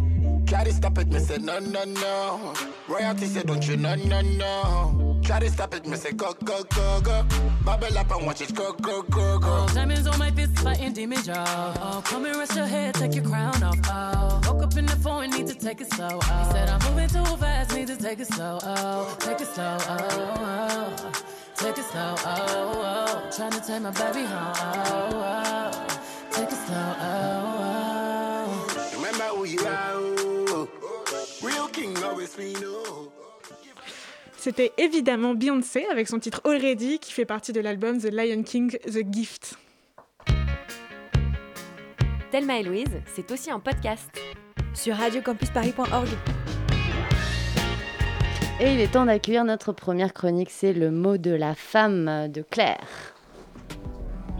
[0.49, 2.53] Try to stop it, me say no, no, no.
[2.87, 5.19] Royalty say don't you, no, no, no.
[5.23, 7.23] Try to stop it, me say go, go, go, go.
[7.63, 9.67] Bubble up and watch it go, go, go, go.
[9.75, 11.35] Diamonds on my fist, fighting damage, oh.
[11.77, 12.01] oh.
[12.03, 14.41] Come and rest your head, take your crown off, oh.
[14.51, 16.43] Woke up in the phone, need to take it slow, oh.
[16.45, 19.15] He said I'm moving too fast, need to take it slow, oh.
[19.19, 21.11] Take it slow, oh, oh.
[21.57, 23.29] Take it slow, oh, oh.
[23.37, 26.31] Trying to take my baby home, oh, oh.
[26.31, 27.58] Take it slow, oh, oh.
[34.37, 38.71] C'était évidemment Beyoncé avec son titre Already qui fait partie de l'album The Lion King
[38.71, 39.57] The Gift.
[42.31, 44.09] Thelma et Louise, c'est aussi un podcast
[44.73, 46.07] sur radiocampusparis.org.
[48.61, 52.41] Et il est temps d'accueillir notre première chronique, c'est le mot de la femme de
[52.41, 53.15] Claire.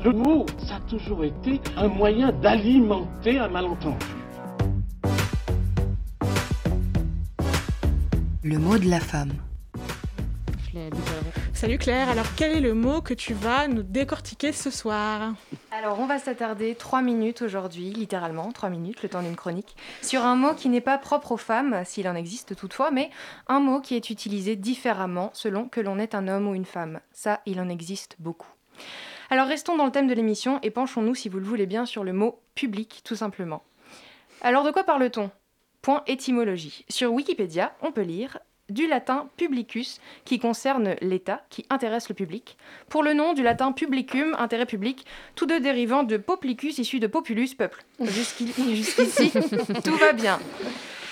[0.04, 4.19] Le mot, ça a toujours été un moyen d'alimenter un malentendu.
[8.52, 9.34] Le mot de la femme.
[11.54, 15.34] Salut Claire, alors quel est le mot que tu vas nous décortiquer ce soir?
[15.72, 20.24] Alors on va s'attarder trois minutes aujourd'hui, littéralement trois minutes, le temps d'une chronique, sur
[20.24, 23.12] un mot qui n'est pas propre aux femmes, s'il en existe toutefois, mais
[23.47, 27.02] un mot qui est utilisé différemment selon que l'on est un homme ou une femme.
[27.14, 28.50] Ça, il en existe beaucoup.
[29.30, 32.04] Alors restons dans le thème de l'émission et penchons-nous, si vous le voulez bien, sur
[32.04, 33.62] le mot public, tout simplement.
[34.41, 35.30] Alors de quoi parle-t-on?
[35.82, 36.86] Point étymologie.
[36.90, 42.58] Sur Wikipédia, on peut lire du latin publicus, qui concerne l'État, qui intéresse le public,
[42.88, 45.06] pour le nom du latin publicum, intérêt public,
[45.36, 47.84] tous deux dérivant de poplicus, issu de populus, peuple.
[48.00, 49.32] Jusqu'ici,
[49.84, 50.40] tout va bien.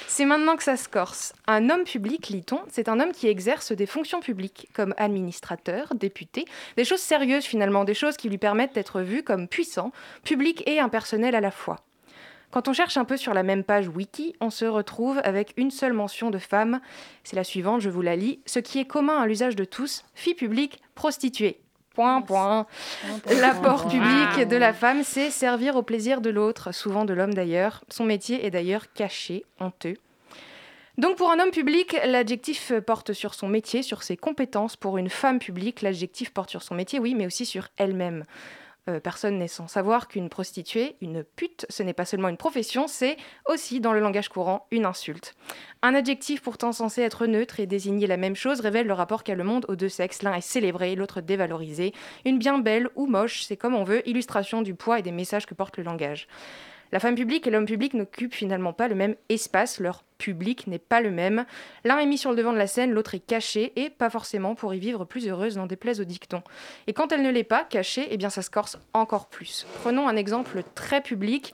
[0.07, 1.33] C'est maintenant que ça se corse.
[1.45, 6.45] Un homme public, lit-on, c'est un homme qui exerce des fonctions publiques, comme administrateur, député,
[6.75, 9.91] des choses sérieuses finalement, des choses qui lui permettent d'être vu comme puissant,
[10.23, 11.83] public et impersonnel à la fois.
[12.51, 15.71] Quand on cherche un peu sur la même page wiki, on se retrouve avec une
[15.71, 16.79] seule mention de femme.
[17.23, 18.39] C'est la suivante, je vous la lis.
[18.45, 21.59] Ce qui est commun à l'usage de tous, fille publique, prostituée.
[21.93, 22.67] Point, point.
[23.41, 27.83] L'apport public de la femme, c'est servir au plaisir de l'autre, souvent de l'homme d'ailleurs.
[27.89, 29.95] Son métier est d'ailleurs caché, honteux.
[30.97, 34.75] Donc pour un homme public, l'adjectif porte sur son métier, sur ses compétences.
[34.75, 38.23] Pour une femme publique, l'adjectif porte sur son métier, oui, mais aussi sur elle-même.
[38.89, 42.87] Euh, personne n'est sans savoir qu'une prostituée, une pute, ce n'est pas seulement une profession,
[42.87, 45.35] c'est aussi, dans le langage courant, une insulte.
[45.81, 49.35] Un adjectif pourtant censé être neutre et désigner la même chose révèle le rapport qu'a
[49.35, 50.23] le monde aux deux sexes.
[50.23, 51.93] L'un est célébré, l'autre dévalorisé.
[52.25, 55.45] Une bien belle ou moche, c'est comme on veut, illustration du poids et des messages
[55.45, 56.27] que porte le langage.
[56.91, 60.79] La femme publique et l'homme public n'occupent finalement pas le même espace, leur public n'est
[60.79, 61.45] pas le même.
[61.83, 64.55] L'un est mis sur le devant de la scène, l'autre est caché, et pas forcément
[64.55, 66.41] pour y vivre plus heureuse, n'en déplaise au dicton.
[66.87, 69.65] Et quand elle ne l'est pas, cachée, eh bien ça se corse encore plus.
[69.81, 71.53] Prenons un exemple très public.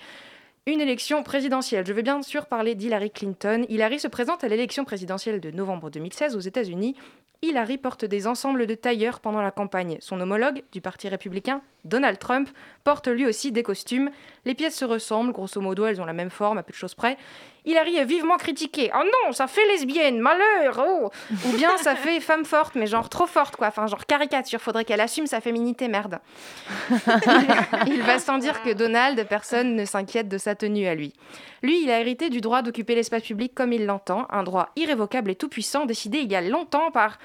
[0.65, 1.85] Une élection présidentielle.
[1.85, 3.65] Je vais bien sûr parler d'Hillary Clinton.
[3.67, 6.95] Hillary se présente à l'élection présidentielle de novembre 2016 aux États-Unis
[7.43, 9.97] Hillary porte des ensembles de tailleurs pendant la campagne.
[9.99, 12.49] Son homologue du Parti républicain, Donald Trump,
[12.85, 14.11] porte lui aussi des costumes.
[14.45, 16.95] Les pièces se ressemblent, grosso modo, elles ont la même forme, à peu de choses
[16.95, 17.17] près.
[17.65, 18.91] Hillary est vivement critiquée.
[18.93, 21.11] Oh non, ça fait lesbienne, malheur oh.
[21.47, 23.67] Ou bien ça fait femme forte, mais genre trop forte, quoi.
[23.67, 26.19] Enfin, genre caricature, faudrait qu'elle assume sa féminité, merde.
[27.87, 31.13] il va sans dire que Donald, personne ne s'inquiète de sa tenue à lui.
[31.61, 35.31] Lui, il a hérité du droit d'occuper l'espace public comme il l'entend, un droit irrévocable
[35.31, 37.17] et tout-puissant décidé il y a longtemps par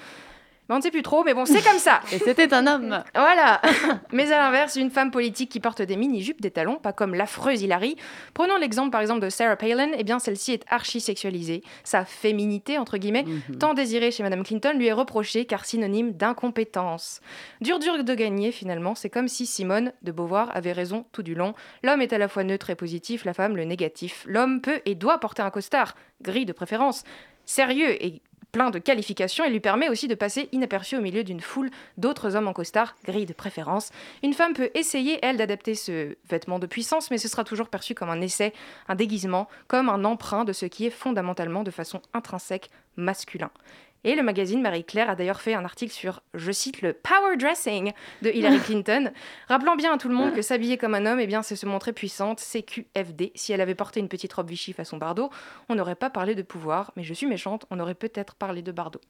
[0.75, 2.01] on ne sait plus trop, mais bon, c'est comme ça.
[2.13, 3.03] Et c'était un homme.
[3.15, 3.61] Voilà.
[4.13, 7.63] mais à l'inverse, une femme politique qui porte des mini-jupes, des talons, pas comme l'affreuse
[7.63, 7.97] Hillary.
[8.35, 11.63] Prenons l'exemple par exemple de Sarah Palin, eh bien celle-ci est archi-sexualisée.
[11.85, 13.57] Sa féminité, entre guillemets, mhm.
[13.59, 17.21] tant désirée chez Madame Clinton, lui est reprochée car synonyme d'incompétence.
[17.61, 21.35] Dur dur de gagner finalement, c'est comme si Simone de Beauvoir avait raison tout du
[21.35, 21.55] long.
[21.83, 24.25] L'homme est à la fois neutre et positif, la femme le négatif.
[24.27, 27.05] L'homme peut et doit porter un costard, gris de préférence,
[27.45, 28.21] sérieux et
[28.53, 32.37] plein de qualifications et lui permet aussi de passer inaperçu au milieu d'une foule d'autres
[32.37, 33.91] hommes en costard, gris de préférence.
[34.23, 37.95] Une femme peut essayer, elle, d'adapter ce vêtement de puissance, mais ce sera toujours perçu
[37.95, 38.53] comme un essai,
[38.89, 43.51] un déguisement, comme un emprunt de ce qui est fondamentalement de façon intrinsèque masculin.
[44.09, 47.93] Et le magazine Marie-Claire a d'ailleurs fait un article sur, je cite, le power dressing
[48.23, 49.11] de Hillary Clinton,
[49.49, 51.67] rappelant bien à tout le monde que s'habiller comme un homme, eh bien, c'est se
[51.67, 53.33] montrer puissante, CQFD.
[53.35, 55.29] Si elle avait porté une petite robe Vichy façon Bardot,
[55.69, 58.73] on n'aurait pas parlé de pouvoir, mais je suis méchante, on aurait peut-être parlé de
[58.73, 59.03] Bardot.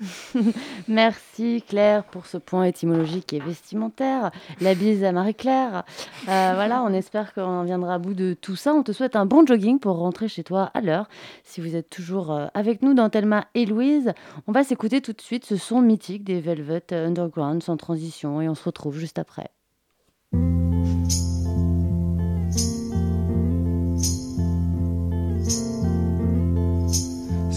[0.88, 4.30] Merci Claire pour ce point étymologique et vestimentaire.
[4.60, 5.84] La bise à Marie-Claire.
[6.28, 8.74] Euh, voilà, on espère qu'on viendra à bout de tout ça.
[8.74, 11.08] On te souhaite un bon jogging pour rentrer chez toi à l'heure.
[11.44, 14.12] Si vous êtes toujours euh, avec nous dans Thelma et Louise,
[14.46, 18.48] on va s'écouter tout de suite ce son mythique des Velvet Underground sans transition et
[18.48, 19.50] on se retrouve juste après.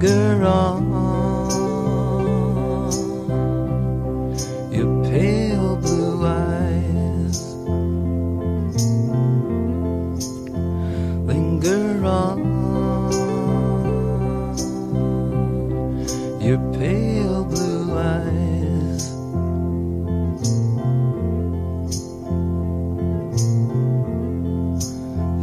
[0.00, 0.90] Linger on.
[4.72, 7.54] Your pale blue eyes
[11.26, 12.40] linger on.
[16.40, 19.10] Your pale blue eyes.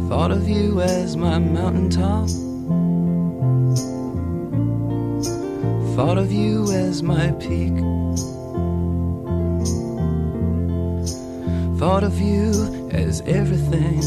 [0.08, 2.37] Thought of you as my mountaintop.
[7.08, 7.72] My peak.
[11.78, 13.98] Thought of you as everything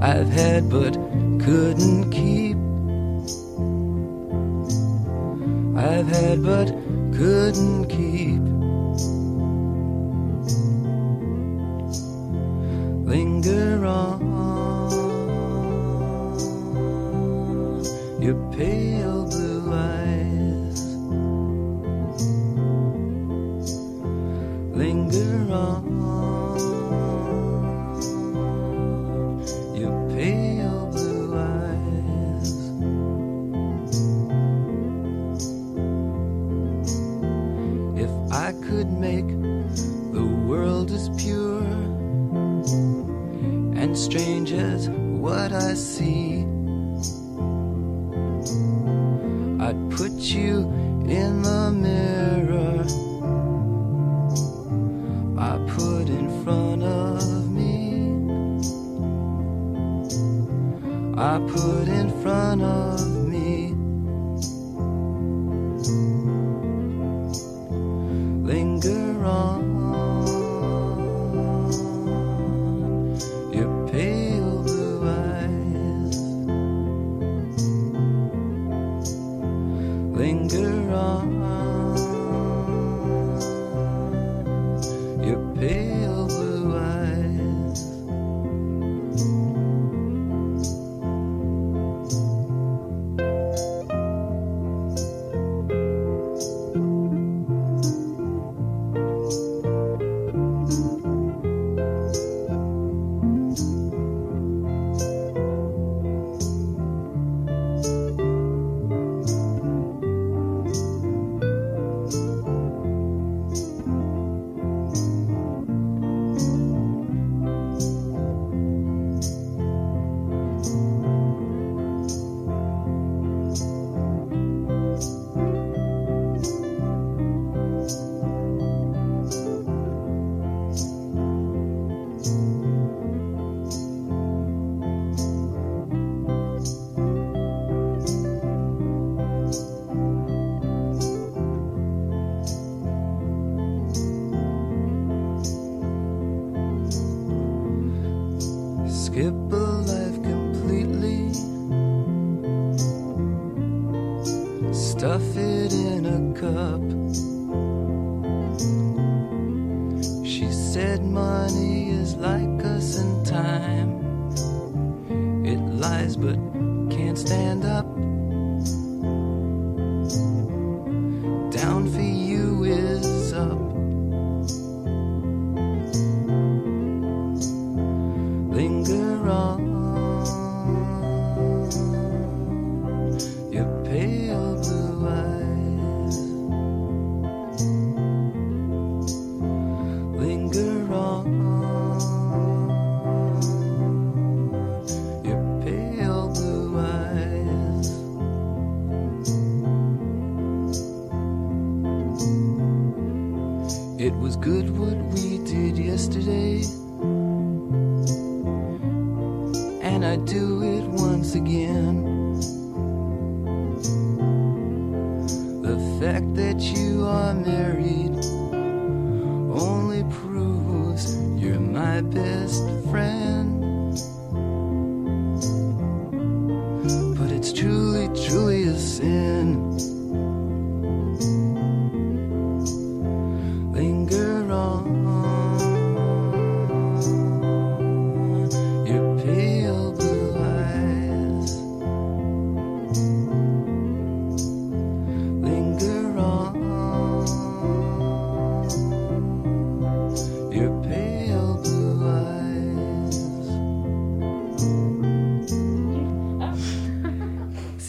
[0.00, 0.94] I've had but
[1.44, 2.45] couldn't keep.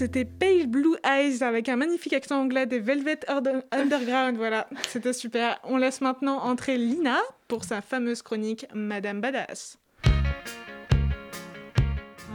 [0.07, 4.37] C'était Pale Blue Eyes avec un magnifique accent anglais des Velvet Under- Underground.
[4.37, 5.59] Voilà, c'était super.
[5.65, 7.17] On laisse maintenant entrer Lina
[7.49, 9.77] pour sa fameuse chronique Madame Badass.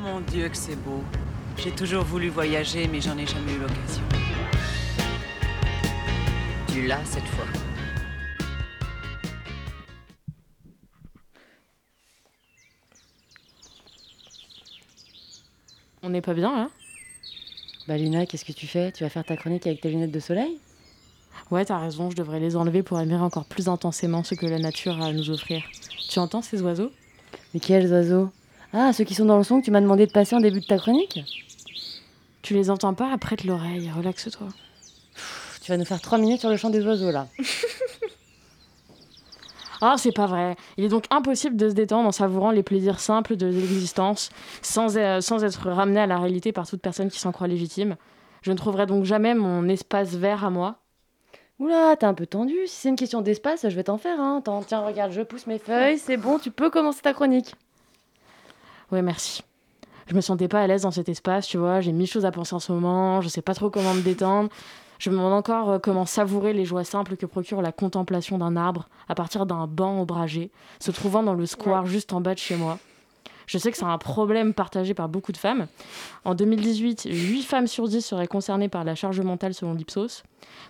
[0.01, 1.03] Mon Dieu que c'est beau.
[1.57, 4.03] J'ai toujours voulu voyager, mais j'en ai jamais eu l'occasion.
[6.71, 7.47] Tu l'as cette fois.
[16.03, 16.71] On n'est pas bien là
[17.89, 18.93] Bah Lina, qu'est-ce que tu fais?
[18.93, 20.59] Tu vas faire ta chronique avec tes lunettes de soleil?
[21.51, 24.59] Ouais, t'as raison, je devrais les enlever pour admirer encore plus intensément ce que la
[24.59, 25.63] nature a à nous offrir.
[26.09, 26.93] Tu entends ces oiseaux?
[27.53, 28.31] Mais quels oiseaux?
[28.73, 30.61] Ah, ceux qui sont dans le son que tu m'as demandé de passer en début
[30.61, 31.21] de ta chronique?
[32.43, 33.17] Tu les entends pas?
[33.19, 34.49] Prête l'oreille, relaxe-toi.
[35.61, 37.27] Tu vas nous faire trois minutes sur le chant des oiseaux là.
[39.85, 40.55] Ah, c'est pas vrai.
[40.77, 44.31] Il est donc impossible de se détendre en savourant les plaisirs simples de l'existence,
[44.63, 47.97] sans, euh, sans être ramené à la réalité par toute personne qui s'en croit légitime.
[48.43, 50.77] Je ne trouverai donc jamais mon espace vert à moi.
[51.59, 52.55] Oula, t'es un peu tendu.
[52.67, 54.21] Si c'est une question d'espace, je vais t'en faire.
[54.21, 54.41] Hein.
[54.69, 57.53] Tiens, regarde, je pousse mes feuilles, c'est bon, tu peux commencer ta chronique.
[58.93, 59.43] Ouais, merci.
[60.07, 61.81] Je me sentais pas à l'aise dans cet espace, tu vois.
[61.81, 63.21] J'ai mille choses à penser en ce moment.
[63.21, 64.49] Je sais pas trop comment me détendre.
[65.03, 68.55] Je me demande encore euh, comment savourer les joies simples que procure la contemplation d'un
[68.55, 72.39] arbre à partir d'un banc ombragé, se trouvant dans le square juste en bas de
[72.39, 72.79] chez moi.
[73.49, 75.67] Je sais que c'est un problème partagé par beaucoup de femmes.
[76.25, 80.23] En 2018, 8 femmes sur 10 seraient concernées par la charge mentale selon l'Ipsos.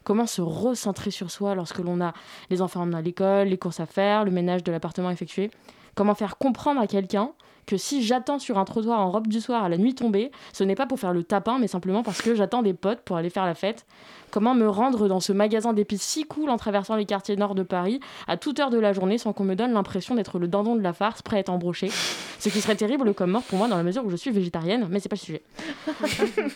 [0.02, 2.14] Comment se recentrer sur soi lorsque l'on a
[2.48, 5.50] les enfants à l'école, les courses à faire, le ménage de l'appartement effectué?
[5.94, 7.32] Comment faire comprendre à quelqu'un
[7.66, 10.64] que si j'attends sur un trottoir en robe du soir à la nuit tombée, ce
[10.64, 13.30] n'est pas pour faire le tapin, mais simplement parce que j'attends des potes pour aller
[13.30, 13.86] faire la fête.
[14.30, 17.62] Comment me rendre dans ce magasin d'épices si cool en traversant les quartiers nord de
[17.62, 20.74] Paris à toute heure de la journée sans qu'on me donne l'impression d'être le dindon
[20.74, 21.90] de la farce prêt à être embroché?
[22.38, 24.88] Ce qui serait terrible comme mort pour moi dans la mesure où je suis végétarienne,
[24.90, 25.42] mais c'est pas le sujet.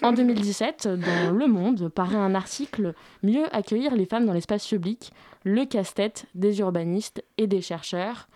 [0.03, 5.13] en 2017, dans Le Monde, paraît un article Mieux accueillir les femmes dans l'espace public,
[5.45, 8.27] le casse-tête des urbanistes et des chercheurs.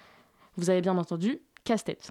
[0.60, 2.10] Vous avez bien entendu, casse-tête.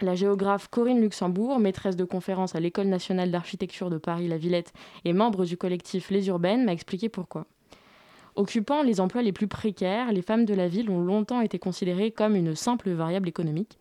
[0.00, 4.72] La géographe Corinne Luxembourg, maîtresse de conférence à l'École nationale d'architecture de Paris-La Villette
[5.04, 7.44] et membre du collectif Les Urbaines, m'a expliqué pourquoi.
[8.34, 12.12] Occupant les emplois les plus précaires, les femmes de la ville ont longtemps été considérées
[12.12, 13.78] comme une simple variable économique.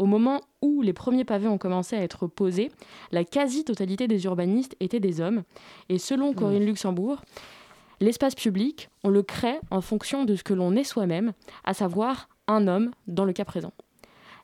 [0.00, 2.72] Au moment où les premiers pavés ont commencé à être posés,
[3.12, 5.44] la quasi-totalité des urbanistes étaient des hommes.
[5.88, 7.20] Et selon Corinne Luxembourg,
[8.00, 12.28] l'espace public, on le crée en fonction de ce que l'on est soi-même, à savoir
[12.48, 13.72] un homme dans le cas présent.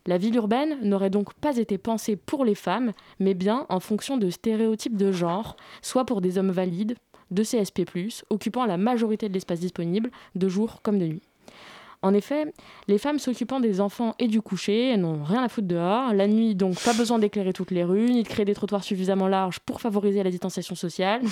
[0.07, 4.18] La ville urbaine n'aurait donc pas été pensée pour les femmes, mais bien en fonction
[4.18, 6.96] de stéréotypes de genre, soit pour des hommes valides,
[7.30, 7.82] de CSP,
[8.28, 11.22] occupant la majorité de l'espace disponible, de jour comme de nuit.
[12.02, 12.52] En effet,
[12.86, 16.12] les femmes s'occupant des enfants et du coucher n'ont rien à foutre dehors.
[16.12, 19.26] La nuit, donc, pas besoin d'éclairer toutes les rues, ni de créer des trottoirs suffisamment
[19.26, 21.22] larges pour favoriser la distanciation sociale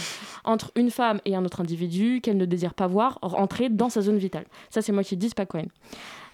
[0.44, 4.00] entre une femme et un autre individu qu'elle ne désire pas voir rentrer dans sa
[4.00, 4.46] zone vitale.
[4.70, 5.66] Ça, c'est moi qui dis, pas Cohen.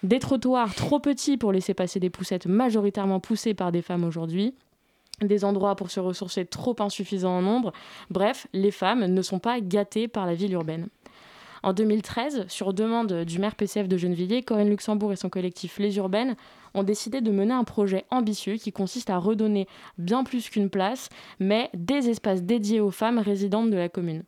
[0.03, 4.55] Des trottoirs trop petits pour laisser passer des poussettes majoritairement poussées par des femmes aujourd'hui
[5.21, 7.73] des endroits pour se ressourcer trop insuffisants en nombre.
[8.09, 10.87] Bref, les femmes ne sont pas gâtées par la ville urbaine.
[11.61, 15.97] En 2013, sur demande du maire PCF de Gennevilliers, Corinne Luxembourg et son collectif Les
[15.97, 16.37] Urbaines
[16.73, 21.09] ont décidé de mener un projet ambitieux qui consiste à redonner bien plus qu'une place,
[21.39, 24.23] mais des espaces dédiés aux femmes résidentes de la commune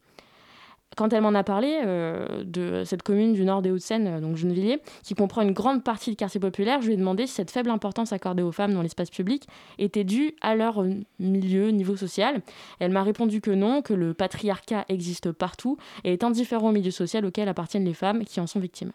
[0.97, 4.35] quand elle m'en a parlé euh, de cette commune du nord des Hauts-de-Seine, euh, donc
[4.35, 7.51] Gennevilliers, qui comprend une grande partie du quartier populaire, je lui ai demandé si cette
[7.51, 10.83] faible importance accordée aux femmes dans l'espace public était due à leur
[11.19, 12.41] milieu, niveau social.
[12.79, 16.91] Elle m'a répondu que non, que le patriarcat existe partout et est indifférent au milieu
[16.91, 18.91] social auquel appartiennent les femmes qui en sont victimes.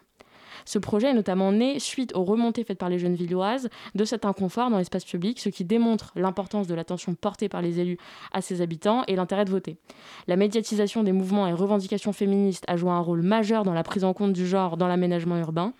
[0.67, 4.27] Ce projet est notamment né suite aux remontées faites par les jeunes villoises de cet
[4.27, 7.99] inconfort dans l'espace public, ce qui démontre l'importance de l'attention portée par les élus
[8.33, 9.79] à ses habitants et l'intérêt de voter.
[10.27, 14.05] La médiatisation des mouvements et revendications féministes a joué un rôle majeur dans la prise
[14.05, 15.73] en compte du genre dans l'aménagement urbain.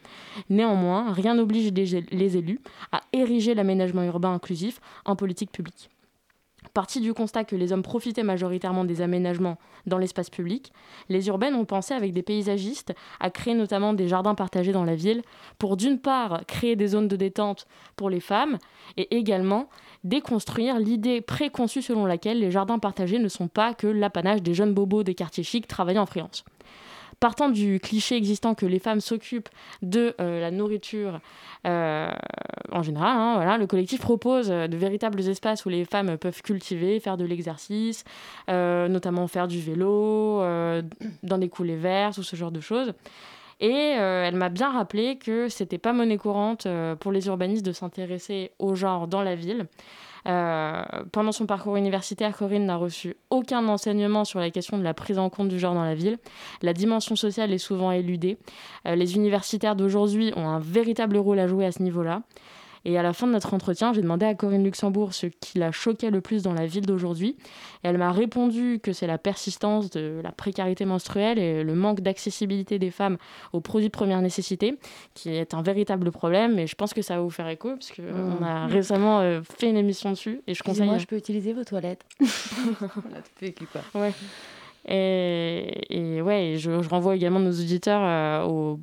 [0.49, 2.61] Néanmoins, rien n'oblige les élus
[2.93, 5.91] à ériger l'aménagement urbain inclusif en politique publique.
[6.77, 9.57] Parti du constat que les hommes profitaient majoritairement des aménagements
[9.87, 10.75] dans l'espace public,
[11.09, 14.95] les urbaines ont pensé avec des paysagistes à créer notamment des jardins partagés dans la
[14.95, 15.23] ville
[15.59, 17.67] pour d'une part créer des zones de détente
[17.97, 18.59] pour les femmes
[18.99, 19.71] et également
[20.05, 24.75] déconstruire l'idée préconçue selon laquelle les jardins partagés ne sont pas que l'apanage des jeunes
[24.75, 26.45] bobos des quartiers chics travaillant en freelance.
[27.19, 29.49] Partant du cliché existant que les femmes s'occupent
[29.81, 31.21] de euh, la nourriture
[31.67, 32.11] euh,
[32.71, 36.43] en général, hein, voilà, le collectif propose euh, de véritables espaces où les femmes peuvent
[36.43, 38.05] cultiver, faire de l'exercice,
[38.49, 40.43] notamment faire du vélo,
[41.23, 42.93] dans des coulées vertes ou ce genre de choses.
[43.61, 46.67] Et elle m'a bien rappelé que c'était pas monnaie courante
[47.01, 49.67] pour les urbanistes de s'intéresser au genre dans la ville.
[50.27, 54.95] Euh, pendant son parcours universitaire, Corinne n'a reçu aucun enseignement sur la question de la
[54.95, 56.19] prise en compte du genre dans la ville.
[56.63, 58.39] La dimension sociale est souvent éludée.
[58.87, 62.23] Euh, les universitaires d'aujourd'hui ont un véritable rôle à jouer à ce niveau-là.
[62.89, 65.73] Et à la fin de notre entretien, j'ai demandé à Corinne Luxembourg ce qui la
[65.73, 67.37] choquait le plus dans la ville d'aujourd'hui.
[67.83, 72.01] Et elle m'a répondu que c'est la persistance de la précarité menstruelle et le manque
[72.01, 73.17] d'accessibilité des femmes
[73.53, 74.79] aux produits de première nécessité,
[75.15, 76.61] qui est un véritable problème.
[76.61, 78.45] Et je pense que ça va vous faire écho, parce qu'on mmh.
[78.45, 80.41] a récemment euh, fait une émission dessus.
[80.47, 80.87] Et je conseille.
[80.87, 82.05] Moi, je peux utiliser vos toilettes.
[83.41, 83.83] tu quoi.
[84.01, 84.13] Ouais.
[84.89, 88.79] Et, ouais, je, renvoie également nos auditeurs euh, au,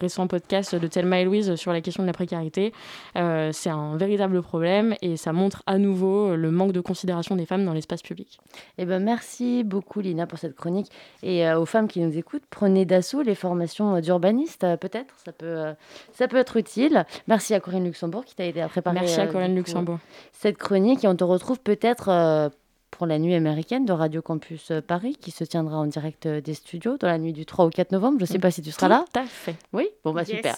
[0.00, 2.72] récent podcast de Thelma et Louise sur la question de la précarité.
[3.16, 7.46] Euh, c'est un véritable problème et ça montre à nouveau le manque de considération des
[7.46, 8.38] femmes dans l'espace public.
[8.76, 10.90] Eh ben, merci beaucoup Lina pour cette chronique.
[11.22, 15.74] Et euh, aux femmes qui nous écoutent, prenez d'assaut les formations d'urbanistes, peut-être, ça peut,
[16.12, 17.04] ça peut être utile.
[17.26, 19.98] Merci à Corinne Luxembourg qui t'a aidé à préparer merci à Corinne Luxembourg.
[20.32, 22.50] cette chronique et on te retrouve peut-être
[22.90, 26.40] pour la nuit américaine de Radio Campus euh, Paris qui se tiendra en direct euh,
[26.40, 28.18] des studios dans la nuit du 3 au 4 novembre.
[28.18, 28.40] Je ne sais mm.
[28.40, 29.04] pas si tu seras là.
[29.12, 29.56] Tout à fait.
[29.72, 30.56] Oui, bon bah super.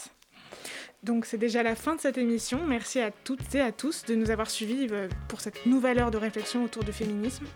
[1.03, 2.61] Donc c'est déjà la fin de cette émission.
[2.67, 6.11] Merci à toutes et à tous de nous avoir suivis euh, pour cette nouvelle heure
[6.11, 7.47] de réflexion autour du féminisme.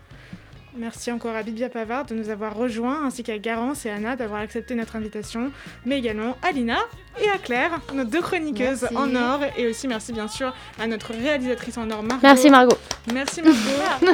[0.77, 4.41] Merci encore à Bibia Pavard de nous avoir rejoints, ainsi qu'à Garance et Anna d'avoir
[4.41, 5.51] accepté notre invitation,
[5.85, 6.79] mais également à Lina
[7.23, 11.13] et à Claire, nos deux chroniqueuses en or, et aussi merci bien sûr à notre
[11.13, 12.21] réalisatrice en or, Margot.
[12.23, 12.77] Merci Margot.
[13.13, 13.57] Merci Margot.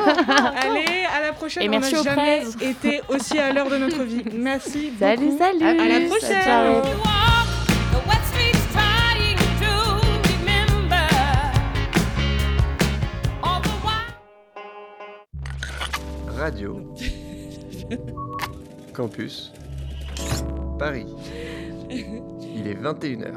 [0.62, 1.64] Allez, à la prochaine.
[1.64, 4.24] Et On merci n'a jamais été aussi à l'heure de notre vie.
[4.34, 4.94] Merci.
[5.00, 5.64] Salut, salut.
[5.64, 7.12] À la prochaine.
[16.42, 16.92] Radio.
[18.96, 19.54] Campus.
[20.80, 21.06] Paris.
[21.92, 23.36] Il est 21h.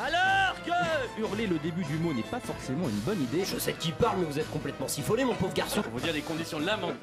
[0.00, 3.44] Alors que Hurler le début du mot n'est pas forcément une bonne idée.
[3.44, 5.80] Je sais qui parle, mais vous êtes complètement siphonné, mon pauvre garçon.
[5.82, 6.98] Pour vous dire des conditions lamentables.